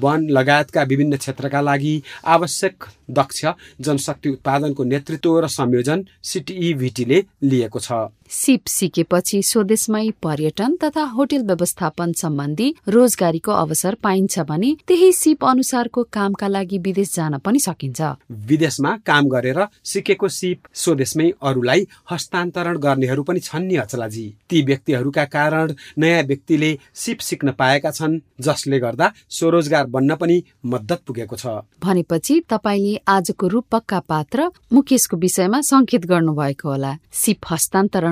वन 0.03 0.29
लगायतका 0.29 0.83
विभिन्न 0.91 1.17
क्षेत्रका 1.17 1.61
लागि 1.61 2.01
आवश्यक 2.27 2.83
दक्ष 3.11 3.45
जनशक्ति 3.81 4.29
उत्पादनको 4.29 4.83
नेतृत्व 4.85 5.39
र 5.39 5.47
संयोजन 5.49 6.05
सिटिइभिटीले 6.23 7.23
लिएको 7.43 7.79
छ। 7.79 7.91
सिप 8.31 8.67
सिकेपछि 8.67 9.41
स्वदेशमै 9.43 10.09
पर्यटन 10.23 10.75
तथा 10.83 11.03
होटल 11.05 11.41
व्यवस्थापन 11.43 12.11
सम्बन्धी 12.13 12.67
रोजगारीको 12.87 13.51
अवसर 13.53 13.95
पाइन्छ 14.03 14.39
भने 14.39 14.69
त्यही 14.87 15.11
सिप 15.13 15.43
अनुसारको 15.45 16.03
कामका 16.13 16.47
लागि 16.47 16.77
विदेश 16.77 17.13
जान 17.15 17.37
पनि 17.37 17.59
सकिन्छ। 17.59 18.01
विदेशमा 18.47 18.95
काम 19.05 19.27
गरेर 19.27 19.59
सिकेको 19.83 20.27
सिप 20.29 20.71
स्वदेशमै 20.73 21.27
अरूलाई 21.43 21.85
हस्तान्तरण 22.11 22.77
गर्नेहरू 22.77 23.23
पनि 23.23 23.39
छन् 23.39 23.67
नि 23.67 23.75
अचलाजी। 23.75 24.25
ती 24.49 24.61
व्यक्तिहरूका 24.61 25.25
कारण 25.25 25.75
नयाँ 25.97 26.23
व्यक्तिले 26.23 26.71
सिप 26.95 27.19
सिक्न 27.19 27.51
पाएका 27.59 27.91
छन् 27.91 28.19
जसले 28.39 28.79
गर्दा 28.79 29.11
स्वरोजगार 29.29 29.85
बन्न 29.87 30.15
पनि 30.15 30.41
मद्दत 30.65 31.03
पुगेको 31.07 31.35
छ। 31.35 31.45
भनेपछि 31.83 32.39
तपाईँले 32.47 32.95
आजको 33.07 33.47
रूपकका 33.47 33.99
पात्र 34.07 34.49
मुकेशको 34.71 35.17
विषयमा 35.17 35.61
संकेत 35.67 36.05
गर्नुभएको 36.07 36.69
होला। 36.69 36.95
सिप 37.11 37.37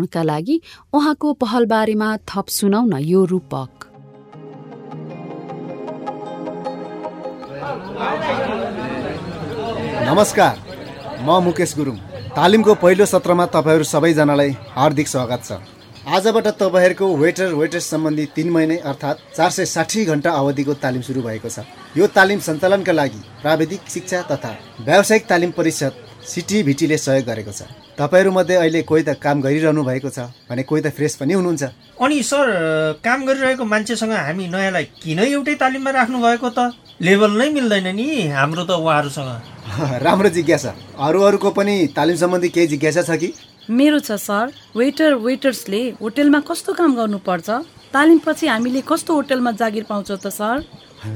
हस्तान्तरणका 0.10 0.24
लागि 0.24 0.60
उहाँको 0.94 1.34
पहल 1.34 1.66
बारेमा 1.66 2.18
थप 2.28 2.48
सुनाउन 2.50 2.94
यो 3.00 3.26
रूपक। 3.26 3.70
नमस्कार 10.10 10.56
म 11.22 11.40
मुकेश 11.44 11.76
गुरुङ। 11.78 11.98
तालिमको 12.36 12.74
पहिलो 12.76 13.06
सत्रमा 13.06 13.46
तपाईँहरू 13.46 13.84
सबैजनालाई 13.86 14.52
हार्दिक 14.76 15.08
स्वागत 15.08 15.42
छ। 15.44 15.52
आजबाट 16.10 16.48
तपाईँहरूको 16.58 17.06
वेटर 17.16 17.54
वेटर्स 17.54 17.86
सम्बन्धी 17.86 18.26
तिन 18.36 18.50
महिने 18.50 18.78
अर्थात् 18.82 19.20
चार 19.36 19.50
सय 19.50 19.66
साठी 19.66 20.06
घन्टा 20.06 20.32
अवधिको 20.32 20.74
तालिम 20.74 21.02
सुरु 21.02 21.22
भएको 21.22 21.50
छ। 21.50 21.66
यो 21.98 22.08
तालिम 22.08 22.40
सञ्चालनका 22.40 22.92
लागि 22.92 23.22
प्राविधिक 23.42 23.82
शिक्षा 23.90 24.22
तथा 24.32 24.52
व्यावसायिक 24.82 25.26
तालिम 25.30 25.52
परिषद 25.52 25.94
सिटिभिटीले 26.30 26.98
सहयोग 26.98 27.26
गरेको 27.26 27.52
छ। 27.52 27.62
तपाईँहरूमध्ये 27.98 28.56
अहिले 28.56 28.82
कोही 28.86 29.04
त 29.04 29.18
काम 29.18 29.42
गरिरहनु 29.42 29.82
भएको 29.84 30.10
छ 30.10 30.30
भने 30.50 30.64
कोही 30.64 30.82
त 30.82 30.88
फ्रेस 30.94 31.16
पनि 31.18 31.34
हुनुहुन्छ। 31.34 31.64
अनि 31.98 32.18
सर 32.24 32.46
काम 33.02 33.26
गरिरहेको 33.26 33.66
मान्छेसँग 33.66 34.14
हामी 34.14 34.46
नयाँलाई 34.48 34.86
किन 35.02 35.20
एउटै 35.20 35.56
तालिममा 35.58 35.92
राख्नु 35.92 36.18
भएको 36.22 36.50
त? 36.50 36.60
लेभल 37.02 37.32
नै 37.34 37.50
मिल्दैन 37.50 37.88
नि 37.96 38.08
हाम्रो 38.30 38.64
त 38.64 38.72
उहाँहरूसँग। 38.78 39.32
राम्रो 40.06 40.30
जिज्ञासा। 40.30 40.72
अरू 41.02 41.20
अरूको 41.22 41.50
पनि 41.52 41.76
तालिम 41.98 42.18
सम्बन्धी 42.22 42.50
केही 42.56 42.68
जिज्ञासा 42.68 43.02
छ 43.04 43.18
कि? 43.18 43.34
मेरो 43.70 44.00
छ 44.00 44.22
सर 44.22 44.54
वेटर 44.78 45.14
वेटर्सले 45.26 45.82
होटेलमा 46.02 46.40
कस्तो 46.46 46.74
काम 46.74 46.96
गर्नुपर्छ? 46.96 47.50
तालिमपछि 47.94 48.48
हामीले 48.48 48.82
कस्तो 48.86 49.14
होटेलमा 49.14 49.52
जागिर 49.58 49.84
पाउँछौँ 49.90 50.18
त 50.18 50.30
सर? 50.30 50.64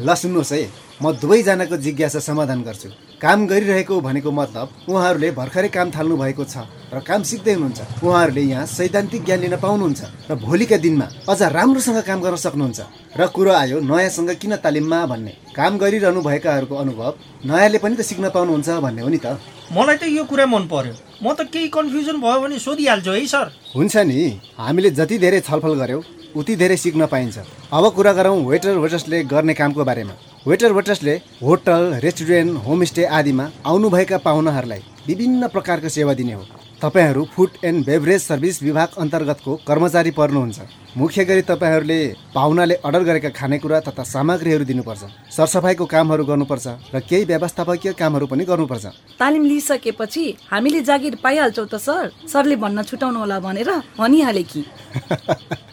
ल 0.02 0.10
सुन्नुहोस् 0.16 0.54
है 0.54 0.62
म 1.02 1.12
दुवैजनाको 1.22 1.78
जिज्ञासा 1.78 2.20
समाधान 2.20 2.62
गर्छु। 2.64 2.90
काम 3.24 3.46
गरिरहेको 3.48 4.00
भनेको 4.04 4.32
मतलब 4.32 4.70
उहाँहरूले 4.92 5.30
भर्खरै 5.32 5.68
काम 5.72 5.92
थाल्नु 5.96 6.16
भएको 6.20 6.44
छ 6.44 6.68
र 6.92 7.00
काम 7.00 7.24
सिक्दै 7.24 7.54
हुनुहुन्छ। 7.56 8.04
उहाँहरूले 8.04 8.42
यहाँ 8.52 8.66
सैद्धान्तिक 8.68 9.24
ज्ञान 9.24 9.40
लिन 9.40 9.56
पाउनुहुन्छ 9.64 10.02
र 10.28 10.36
भोलिका 10.44 10.78
दिनमा 10.84 11.08
अझ 11.32 11.42
राम्रोसँग 11.56 12.00
काम 12.04 12.20
गर्न 12.20 12.36
सक्नुहुन्छ। 12.36 12.80
र 13.16 13.22
कुरो 13.32 13.52
आयो 13.64 13.80
नयाँसँग 13.80 14.32
किन 14.44 14.56
तालिममा 14.60 15.00
भन्ने। 15.08 15.34
काम 15.56 15.72
गरिरहनु 15.80 16.20
भएकाहरूको 16.20 16.76
अनुभव 16.76 17.12
नयाँले 17.48 17.80
पनि 17.80 17.96
त 17.96 18.02
सिक्न 18.04 18.28
पाउनुहुन्छ 18.36 18.70
भन्ने 18.84 19.02
हो 19.02 19.10
नि 19.16 19.20
त। 19.24 19.40
मलाई 19.72 19.98
त 19.98 20.04
यो 20.12 20.24
कुरा 20.28 20.46
मन 20.46 20.68
पर्यो। 20.68 20.94
म 21.24 21.32
त 21.32 21.48
केही 21.48 21.72
कन्फ्युजन 21.72 22.20
भयो 22.20 22.40
भने 22.44 22.60
सोधिहाल्छु 22.60 23.12
है 23.16 23.24
सर। 23.24 23.48
हुन्छ 23.72 23.96
नि। 24.04 24.20
हामीले 24.60 24.90
जति 25.00 25.16
धेरै 25.24 25.40
छलफल 25.48 25.80
गऱ्यौँ 25.80 26.04
उति 26.36 26.56
धेरै 26.56 26.78
सिक्न 26.78 27.06
पाइन्छ। 27.06 27.38
अब 27.74 27.90
कुरा 27.96 28.14
गरौँ 28.14 28.38
वेटर 28.46 28.78
वेटर्सले 28.78 29.24
गर्ने 29.24 29.54
कामको 29.54 29.84
बारेमा। 29.84 30.14
वेटर 30.48 30.72
वेटर्सले 30.72 31.16
होटल 31.44 31.94
रेस्टुरेन्ट 32.04 32.58
होमस्टे 32.66 33.06
आदिमा 33.06 33.50
आउनुभएका 33.66 34.18
पाहुनाहरूलाई 34.18 34.82
विभिन्न 35.08 35.48
प्रकारको 35.48 35.90
सेवा 35.90 36.14
दिने 36.14 36.34
हो। 36.34 36.46
तपाईँहरू 36.82 37.24
फुड 37.34 37.50
एन्ड 37.64 37.86
बेभरेज 37.86 38.22
सर्भिस 38.22 38.62
विभाग 38.64 38.90
अन्तर्गतको 39.00 39.56
कर्मचारी 39.68 40.12
पर्नुहुन्छ। 40.12 40.60
मुख्य 40.98 41.26
गरी 41.26 41.42
तपाईँहरूले 41.42 42.00
पाहुनाले 42.36 42.76
अर्डर 42.76 43.04
गरेका 43.04 43.30
खानेकुरा 43.30 43.80
तथा 43.80 44.04
सामग्रीहरू 44.04 44.66
दिनुपर्छ। 44.66 45.04
सरसफाइको 45.32 45.86
कामहरू 45.86 46.26
गर्नुपर्छ 46.26 46.68
र 46.94 47.00
केही 47.00 47.24
व्यवस्थापकीय 47.26 47.94
कामहरू 47.94 48.28
पनि 48.28 48.44
गर्नुपर्छ। 48.46 48.86
तालिम 49.20 49.44
लिइसकेपछि 49.46 50.24
हामीले 50.52 50.82
जागिर 50.82 51.16
पाइहाल्छौँ 51.24 51.68
त 51.68 51.76
सर। 51.80 52.12
सरले 52.28 52.56
भन्न 52.56 52.84
छुटाउनु 52.84 53.20
होला 53.20 53.40
भनेर 53.40 53.70
भनिहाले 53.98 54.44
कि? 54.44 54.66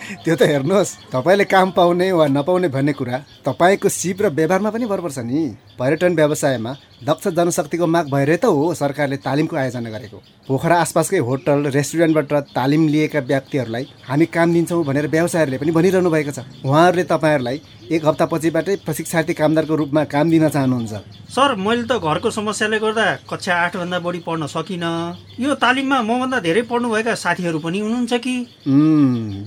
त्यो 0.23 0.35
त 0.35 0.41
हेर्नुहोस् 0.51 0.95
तपाईँले 1.13 1.45
काम 1.45 1.71
पाउने 1.71 2.11
वा 2.11 2.25
नपाउने 2.27 2.67
भन्ने 2.67 2.93
कुरा 2.93 3.17
तपाईँको 3.45 3.89
सिप 3.89 4.21
र 4.21 4.27
व्यवहारमा 4.29 4.69
पनि 4.69 4.85
भर 4.85 4.99
पर्छ 5.01 5.19
नि। 5.19 5.41
पर्यटन 5.79 6.15
व्यवसायमा 6.15 6.71
दक्ष 7.01 7.27
जनशक्तिको 7.33 7.85
माग 7.87 8.05
भएरै 8.13 8.37
त 8.37 8.45
हो 8.45 8.73
सरकारले 8.77 9.17
तालिमको 9.25 9.55
आयोजना 9.57 9.89
गरेको। 9.89 10.17
पोखरा 10.47 10.75
आसपासकै 10.85 11.17
होटल 11.17 11.73
रेस्टुरेन्टबाट 11.73 12.53
तालिम 12.53 12.87
लिएका 12.87 13.19
व्यक्तिहरूलाई 13.25 13.85
हामी 14.05 14.25
काम 14.29 14.53
दिन्छौँ 14.53 14.83
भनेर 14.85 15.07
व्यवसायहरूले 15.09 15.57
पनि 15.57 15.71
भनिरहनु 15.71 16.09
भएको 16.09 16.31
छ। 16.31 16.45
उहाँहरूले 16.61 17.03
तपाईँहरूलाई 17.09 17.57
एक 17.91 18.05
हप्ता 18.05 18.25
पछिबाटै 18.31 18.75
प्रशिक्षार्थी 18.85 19.33
कामदारको 19.33 19.75
रूपमा 19.75 20.03
काम 20.13 20.29
दिन 20.29 20.47
चाहनुहुन्छ। 20.49 20.93
सर 21.33 21.55
मैले 21.57 21.83
त 21.89 21.97
घरको 21.97 22.29
समस्याले 22.29 22.77
गर्दा 22.79 23.05
कक्षा 23.25 23.53
आठभन्दा 23.65 23.97
बढी 23.99 24.19
पढ्न 24.21 24.45
सकिनँ। 24.47 25.41
यो 25.41 25.55
तालिममा 25.57 25.97
मभन्दा 26.05 26.37
धेरै 26.39 26.61
पढ्नुभएका 26.69 27.13
साथीहरू 27.17 27.59
पनि 27.59 27.79
हुनुहुन्छ 27.81 28.13
कि? 28.13 28.35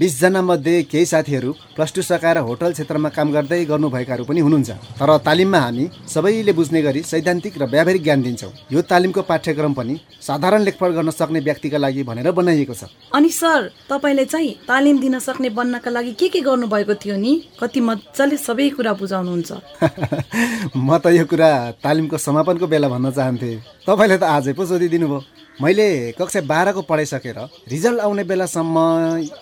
बिसजना 0.01 0.43
मध्ये 0.45 0.83
केही 0.83 1.07
साथीहरू 1.07 1.53
प्लस 1.77 1.93
टू 1.95 2.03
सकाएर 2.03 2.39
होटल 2.39 2.73
क्षेत्रमा 2.73 3.09
काम 3.09 3.33
गर्दै 3.33 3.65
गर्नुभएकाहरू 3.65 4.25
पनि 4.25 4.41
हुनुहुन्छ। 4.41 4.71
तर 5.01 5.11
तालिममा 5.27 5.59
हामी 5.59 5.85
सबैले 6.09 6.53
बुझ्ने 6.53 6.83
गरी 6.83 7.03
सैद्धान्तिक 7.03 7.59
र 7.59 7.65
व्यावहारिक 7.65 8.03
ज्ञान 8.03 8.23
दिन्छौँ। 8.23 8.53
यो 8.73 8.81
तालिमको 8.83 9.23
पाठ्यक्रम 9.23 9.73
पनि 9.73 9.95
साधारण 10.21 10.63
लेखपढ 10.63 10.91
गर्न 10.97 11.11
सक्ने 11.11 11.41
व्यक्तिका 11.41 11.79
लागि 11.79 12.03
भनेर 12.03 12.31
बनाइएको 12.31 12.75
छ। 12.75 12.85
अनि 13.13 13.29
सर 13.31 13.71
तपाईँले 13.91 14.25
चाहिँ 14.25 14.53
तालिम 14.69 14.99
दिन 15.01 15.19
सक्ने 15.19 15.49
बन्नका 15.51 15.91
लागि 15.91 16.13
के 16.21 16.29
के 16.29 16.41
गर्नुभएको 16.41 16.95
थियो 16.95 17.17
नि? 17.17 17.33
कति 17.61 17.81
मजाले 17.81 18.37
सबै 18.37 18.69
कुरा 18.77 18.93
बुझाउनुहुन्छ। 19.01 19.51
म 20.77 20.99
त 20.99 21.07
यो 21.17 21.25
कुरा 21.25 21.51
तालिमको 21.85 22.19
समापनको 22.19 22.67
बेला 22.67 22.89
भन्न 22.89 23.11
चाहन्थेँ। 23.11 23.87
तपाईँले 23.87 24.17
त 24.19 24.25
आजै 24.25 24.53
पो 24.53 24.65
सोधिदिनु 24.65 25.09
भयो 25.09 25.21
मैले 25.63 26.15
कक्षा 26.19 26.41
बाह्रको 26.43 26.83
पढाइसकेर 26.83 27.39
रिजल्ट 27.71 28.01
आउने 28.01 28.23
बेलासम्म 28.27 28.79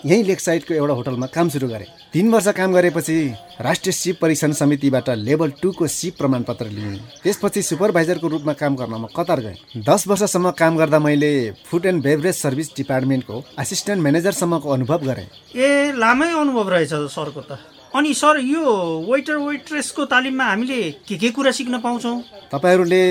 यहीँ 0.04 0.24
लेक 0.24 0.40
साइडको 0.40 0.74
एउटा 0.74 0.94
होटलमा 0.94 1.26
काम 1.32 1.48
सुरु 1.48 1.68
गरेँ। 1.68 1.86
तिन 2.12 2.30
वर्ष 2.32 2.48
काम 2.52 2.72
गरेपछि 2.72 3.16
राष्ट्रिय 3.60 3.92
सिप 3.92 4.18
परीक्षण 4.20 4.52
समितिबाट 4.52 5.08
लेभल 5.18 5.50
टूको 5.62 5.86
सिप 5.88 6.16
प्रमाणपत्र 6.18 6.66
लिएँ। 6.68 6.98
त्यसपछि 7.22 7.62
सुपरभाइजरको 7.62 8.28
रूपमा 8.28 8.52
काम 8.52 8.76
गर्न 8.76 8.94
म 8.94 9.06
कतार 9.16 9.40
गएँ। 9.40 9.82
दस 9.88 10.06
वर्षसम्म 10.08 10.50
काम 10.52 10.76
गर्दा 10.76 10.98
मैले 10.98 11.32
फुड 11.64 11.86
एन्ड 11.86 12.02
बेभरेज 12.04 12.34
सर्भिस 12.36 12.68
डिपार्टमेन्टको 12.76 13.42
एसिस्ट्यान्ट 13.60 14.02
म्यानेजरसम्मको 14.02 14.68
अनुभव 14.68 15.00
गरेँ। 15.08 15.26
ए 15.56 15.92
लामै 15.96 16.28
अनुभव 16.28 16.68
रहेछ 16.68 16.92
सरको 17.08 17.40
त। 17.40 17.56
अनि 17.96 18.12
सर 18.14 18.40
यो 18.44 18.64
वेटर 19.08 19.36
वेट्रेसको 19.38 20.04
तालिममा 20.12 20.44
हामीले 20.44 20.80
के 21.08 21.16
के 21.16 21.30
कुरा 21.30 21.50
सिक्न 21.52 21.80
पाउँछौँ? 21.80 22.16
तपाईँहरूले 22.52 23.02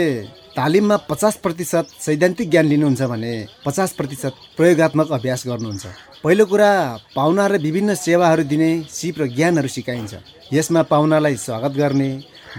तालिममा 0.51 0.95
पचास 1.09 1.35
प्रतिशत 1.43 1.87
सैद्धान्तिक 2.05 2.49
ज्ञान 2.51 2.65
लिनुहुन्छ 2.65 3.01
भने 3.11 3.33
पचास 3.65 3.91
प्रतिशत 3.97 4.33
प्रयोगत्मक 4.57 5.11
अभ्यास 5.11 5.43
गर्नुहुन्छ। 5.47 5.85
पहिलो 6.23 6.45
कुरा 6.45 6.71
पाहुनाहरूलाई 7.15 7.63
विभिन्न 7.63 7.93
सेवाहरू 7.95 8.43
दिने 8.51 8.69
सिप 8.91 9.15
र 9.21 9.27
ज्ञानहरू 9.31 9.67
सिकाइन्छ। 9.67 10.13
यसमा 10.53 10.81
पाहुनालाई 10.91 11.35
स्वागत 11.39 11.71
गर्ने 11.71 12.09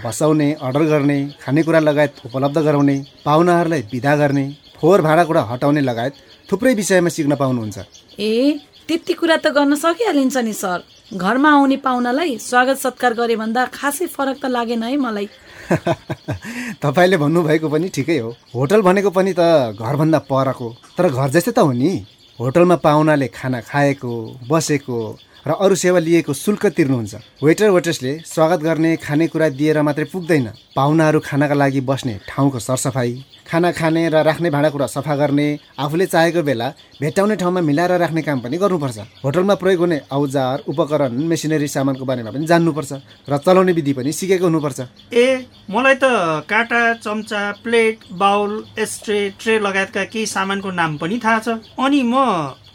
बसाउने 0.05 0.47
अर्डर 0.57 0.83
गर्ने 0.89 1.17
खानेकुरा 1.43 1.79
लगायत 1.79 2.13
उपलब्ध 2.25 2.57
गराउने 2.65 2.97
पाहुनाहरूलाई 3.25 3.81
विदा 3.93 4.15
गर्ने 4.15 4.45
फोहोर 4.81 5.01
भाँडाकुँडा 5.01 5.41
हटाउने 5.51 5.81
लगायत 5.81 6.13
थुप्रै 6.49 6.73
विषयमा 6.73 7.09
सिक्न 7.13 7.35
पाउनुहुन्छ। 7.37 7.77
ए 8.19 8.57
त्यति 8.89 9.13
कुरा 9.13 9.37
त 9.37 9.53
गर्न 9.53 9.75
सकिहालिन्छ 9.77 10.37
नि 10.37 10.53
सर। 10.53 10.79
घरमा 11.13 11.49
आउने 11.53 11.77
पाहुनालाई 11.77 12.37
स्वागत 12.41 12.77
सत्कार 12.81 13.13
गरे 13.13 13.35
भन्दा 13.37 13.65
खासै 13.69 14.05
फरक 14.09 14.41
त 14.41 14.45
लागेन 14.49 14.83
है 14.83 14.97
मलाई। 14.97 15.29
तपाईँले 16.83 17.17
भन्नुभएको 17.17 17.69
पनि 17.69 17.87
ठिकै 17.89 18.17
हो। 18.17 18.29
होटल 18.55 18.81
भनेको 18.81 19.09
पनि 19.09 19.33
त 19.37 19.41
घरभन्दा 19.79 20.19
परको 20.31 20.67
तर 20.97 21.09
घर 21.09 21.29
जस्तै 21.29 21.51
त 21.51 21.59
हो 21.59 21.71
नि। 21.71 21.93
होटलमा 22.39 22.75
पाहुनाले 22.75 23.27
खाना 23.27 23.59
खाएको 23.61 24.13
बसेको 24.49 24.97
र 25.45 25.51
अरू 25.59 25.75
सेवा 25.75 25.99
लिएको 25.99 26.33
शुल्क 26.33 26.65
तिर्नुहुन्छ। 26.71 27.43
वेटर 27.43 27.69
वेटर्सले 27.69 28.11
स्वागत 28.25 28.59
गर्ने 28.63 28.95
खानेकुरा 28.95 29.47
दिएर 29.51 29.81
मात्रै 29.83 30.05
पुग्दैन। 30.07 30.47
पाहुनाहरू 30.71 31.19
खानाका 31.19 31.53
लागि 31.53 31.81
बस्ने 31.83 32.13
ठाउँको 32.23 32.59
सरसफाइ 32.59 33.11
खाना 33.43 33.71
खाने 33.75 34.07
र 34.07 34.23
राख्ने 34.23 34.49
भाँडाकुँडा 34.49 34.87
सफा 34.87 35.15
गर्ने 35.15 35.47
आफूले 35.75 36.05
चाहेको 36.07 36.41
बेला 36.47 36.67
भेट्टाउने 36.95 37.35
ठाउँमा 37.35 37.61
मिलाएर 37.61 37.91
राख्ने 37.99 38.21
काम 38.23 38.39
पनि 38.39 38.57
गर्नुपर्छ। 38.57 38.97
होटलमा 39.19 39.55
प्रयोग 39.59 39.79
हुने 39.79 39.99
औजार 40.07 40.63
उपकरण 40.63 41.11
मेसिनरी 41.27 41.67
सामानको 41.67 42.05
बारेमा 42.07 42.31
पनि 42.31 42.47
जान्नुपर्छ 42.47 42.91
र 43.27 43.37
चलाउने 43.37 43.71
विधि 43.75 43.93
पनि 43.99 44.11
सिकेको 44.15 44.47
हुनुपर्छ। 44.47 44.79
ए 45.11 45.43
मलाई 45.67 45.95
त 45.99 46.47
काँटा 46.47 47.03
चम्चा 47.03 47.41
प्लेट 47.63 48.15
बाउल 48.15 48.63
एस्ट्रे 48.79 49.19
ट्रे 49.35 49.59
लगायतका 49.59 50.03
केही 50.07 50.25
सामानको 50.25 50.71
नाम 50.71 50.97
पनि 51.03 51.19
थाहा 51.19 51.39
छ। 51.39 51.47
अनि 51.75 52.01
म 52.07 52.15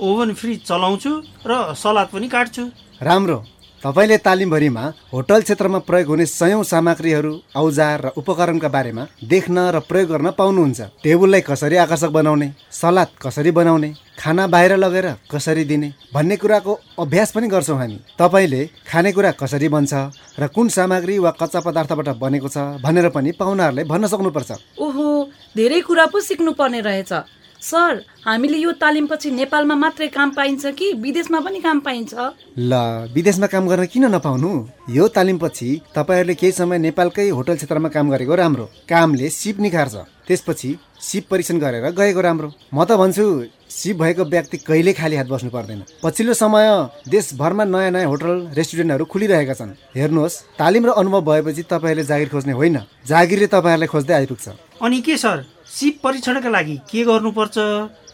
ओभन 0.00 0.32
फ्रिज 0.34 0.58
चलाउँछु 0.62 1.12
र 1.46 1.74
सलाद 1.74 2.08
पनि 2.14 2.28
काट्छु। 2.28 2.64
राम्रो। 3.02 3.38
तपाईँले 3.82 4.16
तालिमभरिमा 4.18 4.84
होटल 5.12 5.40
क्षेत्रमा 5.42 5.78
प्रयोग 5.86 6.08
हुने 6.08 6.26
सयौं 6.26 6.62
सामग्रीहरू 6.62 7.32
औजार 7.54 8.00
र 8.00 8.08
उपकरणका 8.18 8.68
बारेमा 8.68 9.02
देख्न 9.22 9.58
र 9.74 9.78
प्रयोग 9.86 10.08
गर्न 10.10 10.30
पाउनुहुन्छ। 10.34 10.80
टेबुललाई 11.02 11.42
कसरी 11.46 11.76
आकर्षक 11.86 12.10
बनाउने 12.10 12.48
सलाद 12.70 13.08
कसरी 13.22 13.50
बनाउने 13.54 13.90
खाना 14.18 14.46
बाहिर 14.46 14.76
लगेर 14.76 15.06
कसरी 15.30 15.64
दिने 15.64 15.92
भन्ने 16.14 16.36
कुराको 16.36 16.72
अभ्यास 16.98 17.30
पनि 17.32 17.46
गर्छौँ 17.48 17.78
हामी। 17.78 17.98
तपाईँले 18.18 18.62
खानेकुरा 18.86 19.30
कसरी 19.38 19.68
बन्छ 19.68 19.94
र 20.38 20.46
कुन 20.50 20.68
सामग्री 20.68 21.18
वा 21.18 21.30
कच्चा 21.38 21.60
पदार्थबाट 21.62 22.08
बनेको 22.18 22.48
छ 22.50 22.82
भनेर 22.82 23.08
पनि 23.14 23.30
पाहुनाहरूलाई 23.38 23.84
भन्न 23.86 24.06
सक्नुपर्छ। 24.06 24.50
ओहो 24.78 25.06
धेरै 25.54 25.80
कुरा 25.86 26.06
पो 26.06 26.18
सिक्नु 26.18 26.52
पर्ने 26.58 26.80
रहेछ। 26.82 27.12
सर 27.60 28.02
हामीले 28.24 28.58
यो 28.58 28.72
तालिमपछि 28.72 29.30
नेपालमा 29.30 29.74
मात्रै 29.74 30.08
काम 30.08 30.30
पाइन्छ 30.30 30.66
कि 30.78 30.92
विदेशमा 31.02 31.40
पनि 31.40 31.60
काम 31.60 31.78
पाइन्छ? 31.80 32.14
ल 32.58 32.72
विदेशमा 33.10 33.46
काम 33.46 33.66
गर्न 33.66 33.86
किन 33.86 34.04
नपाउनु? 34.14 34.50
यो 34.90 35.08
तालिमपछि 35.08 35.68
तपाईँहरूले 35.94 36.34
केही 36.34 36.52
समय 36.52 36.78
नेपालकै 36.78 37.28
होटल 37.28 37.56
क्षेत्रमा 37.56 37.88
काम 37.88 38.10
गरेको 38.10 38.34
राम्रो। 38.34 38.64
कामले 38.86 39.28
सिप 39.30 39.58
निखार्छ। 39.60 39.94
त्यसपछि 40.28 40.70
सिप 41.00 41.24
परीक्षण 41.30 41.58
गरेर 41.58 41.90
गएको 41.90 42.20
राम्रो। 42.20 42.48
म 42.74 42.84
त 42.84 42.94
भन्छु 42.94 43.26
सिप 43.66 43.96
भएको 43.98 44.24
व्यक्ति 44.24 44.56
कहिले 44.62 44.92
खाली 44.94 45.16
हात 45.16 45.26
बस्नु 45.26 45.50
पर्दैन। 45.50 45.82
पछिल्लो 46.02 46.34
समय 46.38 46.66
देशभरमा 47.10 47.64
नयाँ 47.64 47.90
नयाँ 47.90 48.06
होटल 48.06 48.54
रेस्टुरेन्टहरू 48.54 49.04
खुलिरहेका 49.04 49.54
छन्। 49.58 49.74
हेर्नुहोस् 49.98 50.40
तालिम 50.54 50.86
र 50.86 50.90
अनुभव 50.94 51.20
भएपछि 51.26 51.62
तपाईँहरूले 51.66 52.06
जागिर 52.06 52.28
खोज्ने 52.28 52.52
होइन। 52.54 52.78
जागिरले 53.02 53.46
तपाईँहरूलाई 53.50 53.88
खोज्दै 53.90 54.14
आइपुग्छ। 54.14 54.46
अनि 54.78 55.00
के 55.02 55.16
सर? 55.18 55.57
सिप 55.78 55.98
परीक्षणका 56.04 56.50
लागि 56.50 56.74
के 56.90 57.02
गर्नुपर्छ? 57.04 57.56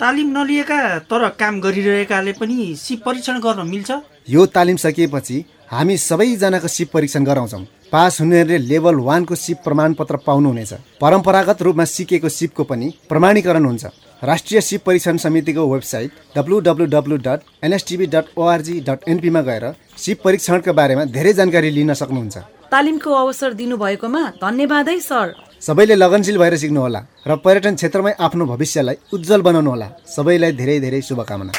तालिम 0.01 0.29
नलिएका 0.37 0.79
तर 1.09 1.29
काम 1.41 1.61
गरिरहेकाले 1.61 2.33
पनि 2.37 2.75
सिप 2.77 3.03
परीक्षण 3.05 3.39
गर्न 3.41 3.69
मिल्छ? 3.69 3.91
यो 4.29 4.45
तालिम 4.47 4.77
सकिएपछि 4.77 5.37
हामी 5.71 5.97
सबैजनाको 5.99 6.69
सिप 6.69 6.91
परीक्षण 6.93 7.25
गराउँछौँ। 7.25 7.63
पास 7.93 8.21
हुनेहरूले 8.21 8.59
लेभल 8.61 8.97
वानको 9.09 9.35
सिप 9.35 9.59
प्रमाणपत्र 9.65 10.17
पाउनुहुनेछ। 10.27 10.73
परम्परागत 11.01 11.63
रूपमा 11.63 11.85
सिकेको 11.87 12.29
सिपको 12.29 12.65
पनि 12.65 12.93
प्रमाणीकरण 13.09 13.65
हुन्छ। 13.65 13.85
राष्ट्रिय 14.23 14.61
सिप 14.61 14.85
परीक्षण 14.87 15.17
समितिको 15.25 15.67
website 15.73 16.11
W 16.37 16.61
W 16.61 16.87
W 16.87 17.17
dot 17.17 17.41
NSTB 17.65 18.07
dot 18.07 18.27
ORG 18.37 18.81
dot 18.81 19.09
एनपीमा 19.09 19.41
गएर 19.41 19.65
सिप 20.05 20.21
परीक्षणका 20.25 20.73
बारेमा 20.73 21.05
धेरै 21.17 21.33
जानकारी 21.33 21.71
लिन 21.71 21.95
सक्नुहुन्छ। 21.95 22.37
तालिमको 22.73 23.11
अवसर 23.15 23.53
दिनुभएकोमा 23.55 24.23
धन्यवाद 24.43 24.89
है 24.89 24.99
सर। 25.01 25.35
सबैले 25.65 25.95
लगनशील 25.95 26.37
भएर 26.39 26.55
सिक्नुहोला 26.61 27.01
र 27.25 27.35
पर्यटन 27.41 27.75
क्षेत्रमै 27.81 28.13
आफ्नो 28.21 28.45
भविष्यलाई 28.47 28.97
उज्जवल 29.15 29.43
बनाउनुहोला। 29.49 29.87
सबैलाई 30.15 30.53
धेरै 30.61 30.77
धेरै 30.85 31.01
शुभकामना। 31.01 31.53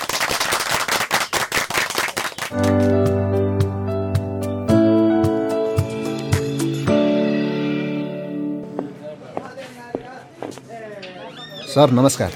सर 11.74 11.90
नमस्कार। 11.92 12.32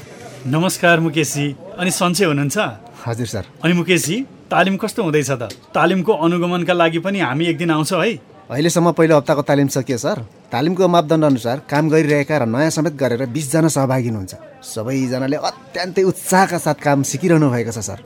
नमस्कार 0.46 1.00
मुकेशजी। 1.00 1.46
अनि 1.78 1.90
सन्चै 1.90 2.24
हुनुहुन्छ? 2.24 2.58
हजुर 3.06 3.26
सर। 3.26 3.44
अनि 3.62 3.74
मुकेशजी 3.78 4.16
तालिम 4.50 4.76
कस्तो 4.82 5.02
हुँदैछ 5.02 5.30
त? 5.30 5.42
तालिमको 5.76 6.12
अनुगमनका 6.26 6.74
लागि 6.74 6.98
पनि 6.98 7.18
हामी 7.20 7.44
एक 7.46 7.58
दिन 7.62 7.70
आउँछौँ 7.70 8.02
है। 8.04 8.29
अहिलेसम्म 8.50 8.90
पहिलो 8.98 9.16
हप्ताको 9.16 9.42
तालिम 9.46 9.68
सकियो 9.70 9.96
सर। 9.96 10.18
तालिमको 10.50 10.86
मापदण्ड 10.90 11.24
अनुसार 11.24 11.58
काम 11.70 11.88
गरिरहेका 11.88 12.34
र 12.34 12.44
नयाँ 12.50 12.70
समेत 12.74 12.94
गरेर 12.98 13.22
बिसजना 13.30 13.68
सहभागी 13.70 14.08
हुनुहुन्छ। 14.10 14.34
सबैजनाले 14.74 15.36
अत्यन्तै 15.38 16.02
उत्साहका 16.02 16.58
साथ 16.58 16.78
काम 16.82 17.02
सिकिरहनु 17.06 17.46
भएको 17.46 17.70
छ 17.70 17.78
सर। 17.78 17.98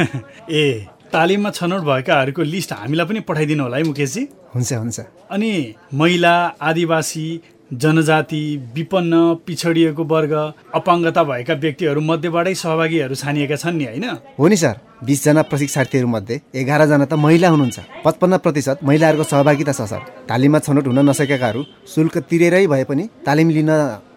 ए 0.48 0.88
तालिममा 1.12 1.50
छनौट 1.52 1.82
भएकाहरूको 1.84 2.42
लिस्ट 2.42 2.72
हामीलाई 2.72 3.06
पनि 3.06 3.20
पठाइदिनु 3.20 3.62
होला 3.68 3.76
है 3.76 3.84
मुकेशजी। 3.84 4.22
हुन्छ 4.56 4.72
हुन्छ। 4.72 4.98
अनि 5.28 5.52
महिला 5.92 6.34
आदिवासी 6.56 7.26
जनजाति 7.72 8.42
विपन्न 8.74 9.12
पिछडिएको 9.46 10.04
वर्ग 10.04 10.32
अपाङ्गता 10.74 11.22
भएका 11.24 11.54
व्यक्तिहरू 11.54 12.00
मध्येबाटै 12.00 12.54
सहभागीहरू 12.54 13.14
छानिएका 13.14 13.56
छन् 13.56 13.76
नि 13.78 13.84
होइन? 13.84 14.04
हो 14.38 14.48
नि 14.48 14.56
सर। 14.56 14.76
बिसजना 15.04 15.42
प्रशिक्षार्थीहरूमध्ये 15.42 16.40
एघारजना 16.54 17.04
त 17.04 17.14
महिला 17.16 17.48
हुनुहुन्छ। 17.48 17.78
पचपन्न 18.04 18.36
प्रतिशत 18.44 18.84
महिलाहरूको 18.84 19.24
सहभागिता 19.24 19.72
छ 19.72 19.88
सर। 19.88 20.00
तालिममा 20.28 20.58
छनौट 20.58 20.86
हुन 20.86 20.98
नसकेकाहरू 21.08 21.62
शुल्क 21.88 22.18
तिरेरै 22.28 22.66
भए 22.66 22.84
पनि 22.84 23.08
तालिम 23.26 23.48
लिन 23.50 23.70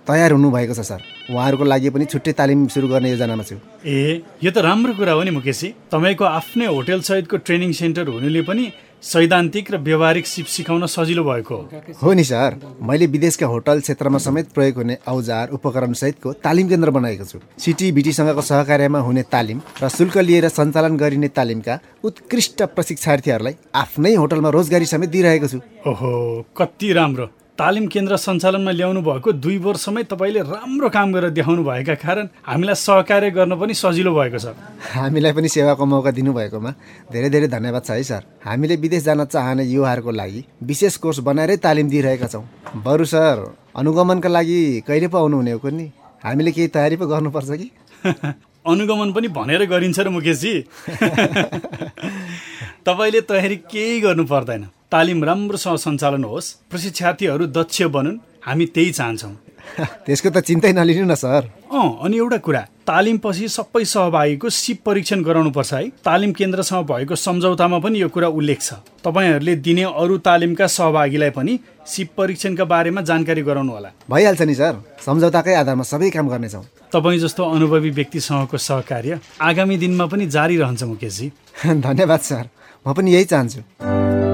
तयार 0.06 0.32
हुनुभएको 0.38 0.74
छ 0.76 0.82
सर। 0.86 1.00
उहाँहरूको 1.34 1.66
लागि 1.66 1.90
पनि 1.90 2.06
छुट्टै 2.06 2.34
तालिम 2.38 2.68
सुरु 2.70 2.88
गर्ने 2.88 3.10
योजनामा 3.10 3.44
छु। 3.44 3.56
ए 3.88 4.22
यो 4.44 4.52
त 4.52 4.58
राम्रो 4.62 4.94
कुरा 4.94 5.14
हो 5.18 5.24
नि 5.24 5.32
मुकेशजी। 5.32 5.70
तपाईँको 5.90 6.24
आफ्नै 6.40 6.66
होटेल 6.70 7.02
सहितको 7.02 7.38
ट्रेनिङ 7.42 7.72
सेन्टर 7.74 8.06
हुनुले 8.14 8.42
पनि 8.46 8.64
सैद्धान्तिक 9.06 9.70
र 9.72 9.78
व्यवहारिक 9.78 10.28
सिप 10.28 10.46
सिकाउन 10.46 10.86
सजिलो 10.88 11.24
भएको 11.24 11.56
हो। 12.02 12.14
नि 12.14 12.24
सर 12.24 12.56
मैले 12.82 13.06
विदेशका 13.08 13.48
होटल 13.48 13.80
क्षेत्रमा 13.80 14.18
समेत 14.18 14.48
प्रयोग 14.50 14.76
हुने 14.76 14.98
औजार 15.08 15.50
उपकरण 15.50 15.94
सहितको 15.94 16.34
तालिम 16.42 16.70
केन्द्र 16.70 16.92
बनाएको 16.92 17.26
छु। 17.26 17.40
सिटी 17.60 17.92
बिटीसँगको 17.92 18.42
सहकार्यमा 18.42 19.00
हुने 19.00 19.24
तालिम 19.30 19.62
र 19.84 19.90
शुल्क 19.90 20.18
लिएर 20.18 20.50
सञ्चालन 20.50 20.98
गरिने 20.98 21.28
तालिमका 21.38 21.80
उत्कृष्ट 22.04 22.64
प्रशिक्षार्थीहरूलाई 22.76 23.56
आफ्नै 23.76 24.14
होटलमा 24.16 24.50
रोजगारी 24.50 24.86
समेत 24.88 25.10
दिइरहेको 25.10 25.48
छु। 25.48 25.60
ओहो 25.86 26.14
कति 26.58 26.94
राम्रो। 26.94 27.30
तालिम 27.58 27.86
केन्द्र 27.88 28.16
सञ्चालनमा 28.20 28.72
ल्याउनु 28.72 29.02
भएको 29.02 29.32
दुई 29.40 29.58
वर्षमै 29.64 30.04
तपाईँले 30.12 30.42
राम्रो 30.44 30.90
काम 30.92 31.12
गरेर 31.14 31.32
देखाउनु 31.32 31.64
भएका 31.64 31.96
कारण 32.04 32.28
हामीलाई 32.44 32.76
सहकार्य 32.76 33.30
गर्न 33.32 33.56
पनि 33.56 33.74
सजिलो 33.74 34.12
भएको 34.12 34.40
छ। 34.44 34.52
हामीलाई 34.92 35.32
पनि 35.32 35.48
सेवाको 35.48 35.86
मौका 35.86 36.12
दिनुभएकोमा 36.12 36.72
धेरै 37.16 37.30
धेरै 37.30 37.48
धन्यवाद 37.48 37.84
छ 37.88 37.90
है 37.92 38.04
सर। 38.04 38.22
हामीले 38.44 38.76
विदेश 38.76 39.04
जान 39.04 39.24
चाहने 39.32 39.64
युवाहरूको 39.72 40.12
लागि 40.12 40.44
विशेष 40.68 40.98
कोर्स 41.00 41.20
बनाएरै 41.24 41.58
तालिम 41.64 41.88
दिइरहेका 41.96 42.28
छौँ। 42.28 42.44
बरु 42.84 43.06
सर 43.08 43.48
अनुगमनका 43.72 44.30
लागि 44.30 44.60
कहिले 44.88 45.08
पो 45.08 45.18
आउनुहुने 45.18 45.52
हो 45.56 45.70
नि 45.72 45.88
हामीले 46.26 46.52
केही 46.52 46.68
तयारी 46.76 46.96
पो 47.00 47.08
गर्नुपर्छ 47.08 47.50
कि? 47.56 47.72
अनुगमन 48.68 49.10
पनि 49.16 49.28
भनेर 49.32 49.64
गरिन्छ 49.72 50.00
र 50.00 50.10
मुकेशजी। 50.12 50.54
तपाईँले 52.88 53.22
तयारी 53.32 53.58
केही 53.72 54.00
गर्नु 54.02 54.24
पर्दैन। 54.28 54.68
तालिम 54.96 55.24
राम्रोसँग 55.24 55.78
सञ्चालन 55.78 56.24
होस् 56.24 56.52
प्रशिक्षार्थीहरू 56.72 57.46
दक्ष 57.52 57.82
बनुन् 57.92 58.18
हामी 58.48 58.66
त्यही 58.76 58.92
चाहन्छौँ। 58.92 59.34
त्यसको 60.08 60.30
त 60.32 60.40
चिन्तै 60.40 60.72
नलिनु 60.72 61.04
न 61.04 61.16
सर। 61.20 61.52
अँ 61.68 62.00
अनि 62.00 62.16
एउटा 62.18 62.38
कुरा 62.40 62.62
तालिमपछि 62.88 63.48
सबै 63.52 63.84
सहभागीको 63.84 64.50
सिप 64.50 64.80
परीक्षण 64.88 65.20
गराउनुपर्छ 65.28 65.74
है। 65.74 65.90
तालिम 66.00 66.32
केन्द्रसँग 66.32 66.86
भएको 66.88 67.16
सम्झौतामा 67.20 67.80
पनि 67.84 68.00
यो 68.02 68.08
कुरा 68.08 68.28
उल्लेख 68.40 68.60
छ। 68.62 68.80
तपाईँहरूले 69.04 69.56
दिने 69.68 69.84
अरू 69.84 70.18
तालिमका 70.24 70.68
सहभागीलाई 70.78 71.30
पनि 71.36 71.60
सिप 71.84 72.16
परीक्षणका 72.16 72.64
बारेमा 72.64 73.02
जानकारी 73.04 73.42
गराउनु 73.44 73.72
होला 73.76 73.90
भइहाल्छ 74.08 74.42
नि 74.48 74.56
सर। 74.56 74.76
सम्झौताकै 75.06 75.56
आधारमा 75.60 75.84
सबै 75.84 76.10
काम 76.16 76.32
गर्नेछौँ। 76.32 76.64
तपाईँ 76.96 77.20
जस्तो 77.20 77.42
अनुभवी 77.44 77.90
व्यक्तिसँगको 78.00 78.58
सहकार्य 78.70 79.20
आगामी 79.44 79.78
दिनमा 79.78 80.06
पनि 80.08 80.26
जारी 80.32 80.56
रहन्छ 80.64 80.84
मुकेशजी। 80.88 81.28
धन्यवाद 81.88 82.22
सर। 82.32 82.46
म 82.86 82.94
पनि 82.96 83.12
यही 83.12 83.26
चाहन्छु। 83.34 84.25